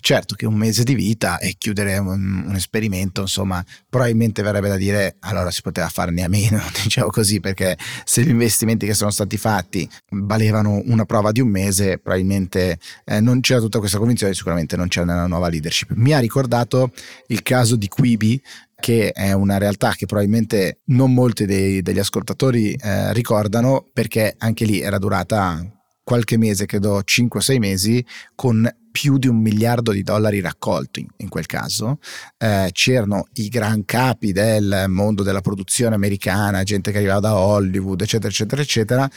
Certo 0.04 0.34
che 0.34 0.46
un 0.46 0.56
mese 0.56 0.82
di 0.82 0.96
vita 0.96 1.38
e 1.38 1.54
chiudere 1.56 1.96
un, 1.98 2.42
un, 2.44 2.54
esperimento, 2.56 3.20
insomma, 3.20 3.64
probabilmente 3.88 4.42
verrebbe 4.42 4.66
da 4.66 4.76
dire 4.76 5.14
allora 5.20 5.52
si 5.52 5.62
poteva 5.62 5.88
farne 5.88 6.24
a 6.24 6.28
meno, 6.28 6.60
diciamo 6.82 7.06
così, 7.06 7.38
perché 7.38 7.78
se 8.02 8.24
gli 8.24 8.30
investimenti 8.30 8.84
che 8.84 8.94
sono 8.94 9.12
stati 9.12 9.36
fatti 9.36 9.88
valevano 10.10 10.82
una 10.86 11.04
prova 11.04 11.30
di 11.30 11.40
un 11.40 11.50
mese, 11.50 11.98
probabilmente 11.98 12.80
eh, 13.04 13.20
non 13.20 13.38
c'era 13.42 13.60
tutta 13.60 13.78
questa 13.78 13.98
convinzione, 13.98 14.34
sicuramente 14.34 14.76
non 14.76 14.88
c'era 14.88 15.06
nella 15.06 15.28
nuova 15.28 15.48
leadership. 15.48 15.92
Mi 15.92 16.12
ha 16.12 16.18
ricordato 16.18 16.90
il 17.28 17.42
caso 17.44 17.76
di 17.76 17.86
Quibi, 17.86 18.42
che 18.80 19.12
è 19.12 19.30
una 19.30 19.58
realtà 19.58 19.92
che 19.92 20.06
probabilmente 20.06 20.80
non 20.86 21.14
molti 21.14 21.46
dei, 21.46 21.80
degli 21.80 22.00
ascoltatori 22.00 22.72
eh, 22.72 23.12
ricordano, 23.12 23.88
perché 23.92 24.34
anche 24.36 24.64
lì 24.64 24.80
era 24.80 24.98
durata 24.98 25.64
qualche 26.02 26.36
mese, 26.36 26.66
credo 26.66 26.98
5-6 26.98 27.58
mesi, 27.58 28.04
con 28.34 28.68
più 28.92 29.18
di 29.18 29.26
un 29.26 29.40
miliardo 29.40 29.90
di 29.90 30.02
dollari 30.02 30.40
raccolti 30.40 31.05
in 31.16 31.28
quel 31.28 31.46
caso. 31.46 31.98
Eh, 32.38 32.68
c'erano 32.72 33.26
i 33.35 33.48
gran 33.48 33.85
capi 33.85 34.31
del 34.31 34.85
mondo 34.88 35.24
della 35.24 35.40
produzione 35.40 35.96
americana, 35.96 36.62
gente 36.62 36.92
che 36.92 36.98
arrivava 36.98 37.20
da 37.20 37.37
Hollywood, 37.37 38.02
eccetera, 38.02 38.28
eccetera, 38.28 38.62
eccetera. 38.62 39.11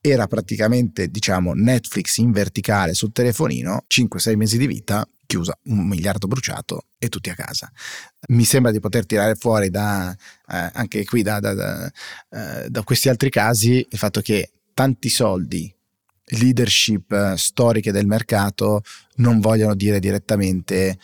Era 0.00 0.26
praticamente, 0.26 1.08
diciamo, 1.08 1.52
Netflix 1.52 2.16
in 2.18 2.30
verticale 2.30 2.94
sul 2.94 3.12
telefonino, 3.12 3.84
5-6 3.88 4.36
mesi 4.36 4.56
di 4.56 4.66
vita, 4.66 5.06
chiusa, 5.26 5.58
un 5.64 5.86
miliardo 5.86 6.28
bruciato 6.28 6.84
e 6.96 7.08
tutti 7.08 7.28
a 7.28 7.34
casa. 7.34 7.70
Mi 8.28 8.44
sembra 8.44 8.70
di 8.70 8.80
poter 8.80 9.04
tirare 9.04 9.34
fuori 9.34 9.68
da, 9.68 10.12
eh, 10.12 10.70
anche 10.72 11.04
qui 11.04 11.22
da, 11.22 11.40
da, 11.40 11.54
da, 11.54 11.86
eh, 12.30 12.70
da 12.70 12.82
questi 12.84 13.08
altri 13.08 13.28
casi 13.28 13.86
il 13.90 13.98
fatto 13.98 14.20
che 14.20 14.50
tanti 14.72 15.08
soldi 15.08 15.74
leadership 16.30 17.12
eh, 17.12 17.34
storiche 17.36 17.92
del 17.92 18.06
mercato 18.06 18.82
non 19.16 19.40
vogliono 19.40 19.74
dire 19.74 19.98
direttamente 19.98 20.98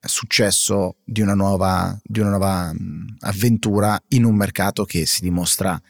successo 0.00 0.98
di 1.04 1.20
una 1.20 1.34
nuova, 1.34 1.98
di 2.02 2.20
una 2.20 2.30
nuova 2.30 2.72
avventura 3.20 4.00
in 4.08 4.24
un 4.24 4.36
mercato 4.36 4.84
che 4.84 5.06
si 5.06 5.22
dimostra 5.22 5.80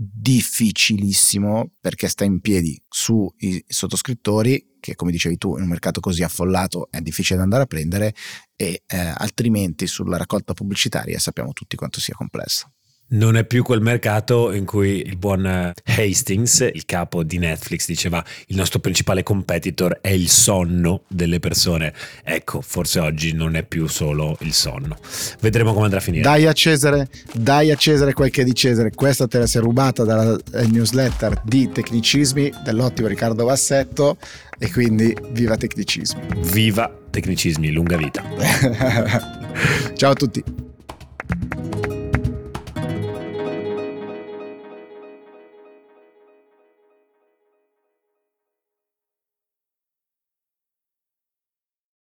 difficilissimo 0.00 1.72
perché 1.80 2.08
sta 2.08 2.24
in 2.24 2.40
piedi 2.40 2.80
sui 2.88 3.64
sottoscrittori 3.66 4.76
che 4.78 4.94
come 4.94 5.10
dicevi 5.10 5.36
tu 5.38 5.56
in 5.56 5.62
un 5.62 5.68
mercato 5.68 5.98
così 5.98 6.22
affollato 6.22 6.88
è 6.90 7.00
difficile 7.00 7.36
da 7.36 7.42
andare 7.42 7.64
a 7.64 7.66
prendere 7.66 8.14
e 8.54 8.82
eh, 8.86 8.96
altrimenti 8.96 9.88
sulla 9.88 10.16
raccolta 10.16 10.54
pubblicitaria 10.54 11.18
sappiamo 11.18 11.52
tutti 11.52 11.74
quanto 11.74 12.00
sia 12.00 12.14
complesso. 12.14 12.72
Non 13.10 13.36
è 13.36 13.44
più 13.44 13.62
quel 13.62 13.80
mercato 13.80 14.52
in 14.52 14.66
cui 14.66 15.00
il 15.06 15.16
buon 15.16 15.46
eh, 15.46 15.72
Hastings, 15.82 16.68
il 16.70 16.84
capo 16.84 17.22
di 17.22 17.38
Netflix, 17.38 17.86
diceva 17.86 18.22
il 18.48 18.56
nostro 18.56 18.80
principale 18.80 19.22
competitor 19.22 20.00
è 20.02 20.10
il 20.10 20.28
sonno 20.28 21.04
delle 21.08 21.38
persone. 21.38 21.94
Ecco, 22.22 22.60
forse 22.60 23.00
oggi 23.00 23.32
non 23.32 23.56
è 23.56 23.62
più 23.62 23.86
solo 23.86 24.36
il 24.40 24.52
sonno. 24.52 24.98
Vedremo 25.40 25.72
come 25.72 25.84
andrà 25.84 26.00
a 26.00 26.02
finire. 26.02 26.22
Dai 26.22 26.46
a 26.46 26.52
Cesare, 26.52 27.08
dai 27.32 27.70
a 27.70 27.76
Cesare 27.76 28.12
quel 28.12 28.28
che 28.30 28.42
è 28.42 28.44
di 28.44 28.54
Cesare. 28.54 28.90
Questa 28.90 29.26
te 29.26 29.38
la 29.38 29.46
sei 29.46 29.62
rubata 29.62 30.04
dalla 30.04 30.38
eh, 30.52 30.66
newsletter 30.66 31.40
di 31.44 31.70
Tecnicismi 31.72 32.52
dell'ottimo 32.62 33.08
Riccardo 33.08 33.46
Vassetto 33.46 34.18
e 34.58 34.70
quindi 34.70 35.16
viva 35.30 35.56
Tecnicismi. 35.56 36.20
Viva 36.52 36.94
Tecnicismi, 37.08 37.70
lunga 37.70 37.96
vita. 37.96 38.22
Ciao 39.96 40.10
a 40.10 40.14
tutti. 40.14 40.67